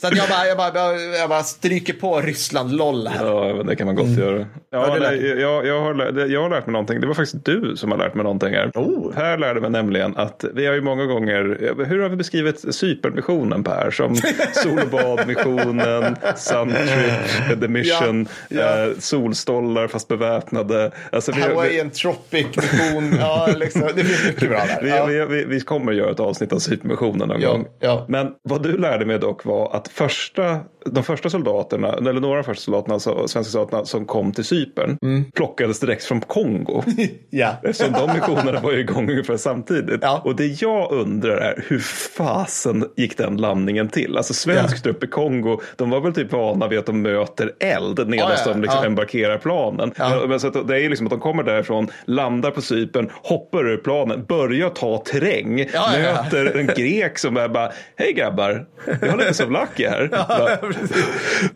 [0.00, 3.26] Så att jag bara, jag, bara, jag, jag bara stryker på Ryssland LOL här.
[3.26, 4.38] Ja, det kan man gott göra.
[4.38, 7.00] Har Ja, nej, jag, jag, har, jag har lärt mig någonting.
[7.00, 8.70] Det var faktiskt du som har lärt mig någonting här.
[8.74, 9.14] Oh.
[9.14, 13.64] Per lärde mig nämligen att vi har ju många gånger, hur har vi beskrivit Cypernmissionen
[13.64, 13.90] Per?
[13.90, 14.16] Som
[14.52, 18.86] sol och badmissionen, Suntrip, The Mission, Ja, ja.
[18.86, 20.90] Eh, solstollar fast beväpnade.
[21.12, 24.78] Alltså, vi, vi, Hawaiian Tropic mission, ja, liksom, det finns mycket bra där.
[24.82, 25.06] vi, Ja.
[25.06, 27.66] vi, vi, vi kommer göra ett avsnitt av Cypernmissionen någon Ja, gång.
[27.80, 28.04] ja.
[28.08, 32.44] Men vad du lärde mig dock var att första, de första soldaterna, eller några av
[32.44, 35.24] de första soldaterna, så, svenska soldaterna som kom till Cypern Mm.
[35.34, 36.82] plockades direkt från Kongo.
[37.30, 37.52] Ja.
[37.62, 39.98] Eftersom de missionerna var igång ungefär samtidigt.
[40.02, 40.22] Ja.
[40.24, 41.78] Och det jag undrar är hur
[42.16, 44.16] fasen gick den landningen till?
[44.16, 44.80] Alltså svensk Ja.
[44.82, 48.52] trupp i Kongo, de var väl typ vana vid att de möter eld medan Ja,
[48.52, 49.92] de liksom embarkerar planen.
[50.28, 53.76] Men så det är ju liksom att de kommer därifrån, landar på Cypern, hoppar ur
[53.76, 55.56] planen, börjar ta terräng,
[55.98, 58.66] möter en grek som är bara, hej grabbar,
[59.00, 60.08] vi har lite Savlaki här.
[60.28, 60.69] Bara,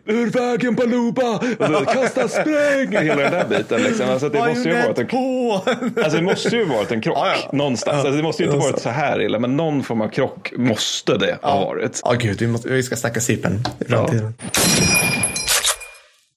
[0.05, 1.39] Ur vägen Baluba!
[1.85, 2.91] Kasta spräng!
[2.91, 3.81] Hela den där biten.
[3.81, 4.09] Liksom.
[4.09, 5.61] Alltså, det måste ju varit en på!
[5.97, 7.49] Alltså det måste ju varit en krock Ja, ja.
[7.51, 7.95] någonstans.
[7.97, 11.17] Alltså, det måste ju inte varit så här illa, men någon form av krock måste
[11.17, 12.01] det ha varit.
[12.03, 14.33] Ja, gud, vi, måste, vi ska snacka Cypern i framtiden.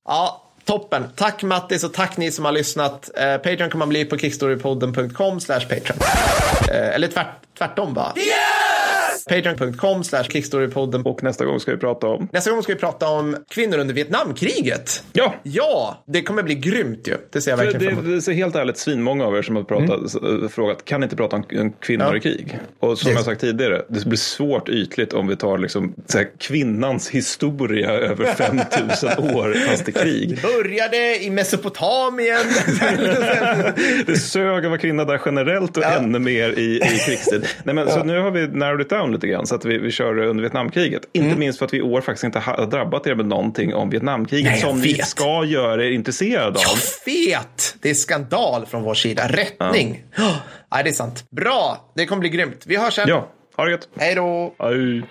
[0.04, 0.42] Ja.
[0.64, 1.04] toppen.
[1.16, 3.10] Tack Mattis och tack ni som har lyssnat.
[3.16, 5.98] Eh, Patreon kan man bli på kickstorypodden.com slash Patreon.
[6.72, 7.26] Eh, eller tvärt,
[7.58, 8.12] tvärtom va?
[8.16, 8.77] Yes!
[9.28, 11.02] Patreon.com slash kickstorypodden.
[11.02, 12.28] Och nästa gång ska vi prata om...
[12.32, 15.02] Nästa gång ska vi prata om kvinnor under Vietnamkriget.
[15.12, 15.34] Ja!
[15.42, 17.14] Ja, det kommer bli grymt ju.
[17.32, 18.24] Det ser jag Det, verkligen fram emot.
[18.24, 21.04] det, det är helt ärligt svinmånga av er som har pratat, eh, frågat kan ni
[21.04, 22.16] inte prata om kvinnor Ja.
[22.16, 22.58] i krig?
[22.80, 23.16] Och som Yes.
[23.18, 28.24] jag sagt tidigare, det blir svårt ytligt om vi tar liksom, här, kvinnans historia över
[28.34, 30.38] 5000 år fast i krig.
[30.42, 32.38] Började i Mesopotamien.
[34.06, 35.88] Det sög att vara kvinna där generellt och Ja.
[35.98, 37.46] ännu mer i, i krigstid.
[37.64, 39.90] Nej, men, Så nu har vi narrowed it down lite grann så att vi, vi
[39.90, 41.02] kör under Vietnamkriget.
[41.12, 43.90] Inte minst för att vi i år faktiskt inte har drabbat er med någonting om
[43.90, 45.06] Vietnamkriget Nej, jag som ni vet.
[45.06, 46.76] ska göra er intresserade av.
[47.04, 47.76] Fet!
[47.82, 49.28] Det är skandal från vår sida.
[49.28, 50.04] Rättning.
[50.16, 50.34] Ja.
[50.72, 51.24] Nej, det är sant.
[51.30, 52.64] Bra, det kommer bli grymt.
[52.66, 53.08] Vi hörs sen.
[53.08, 53.88] Ja, ha det gött.
[53.98, 54.54] Hej då!
[54.58, 55.02] Hej.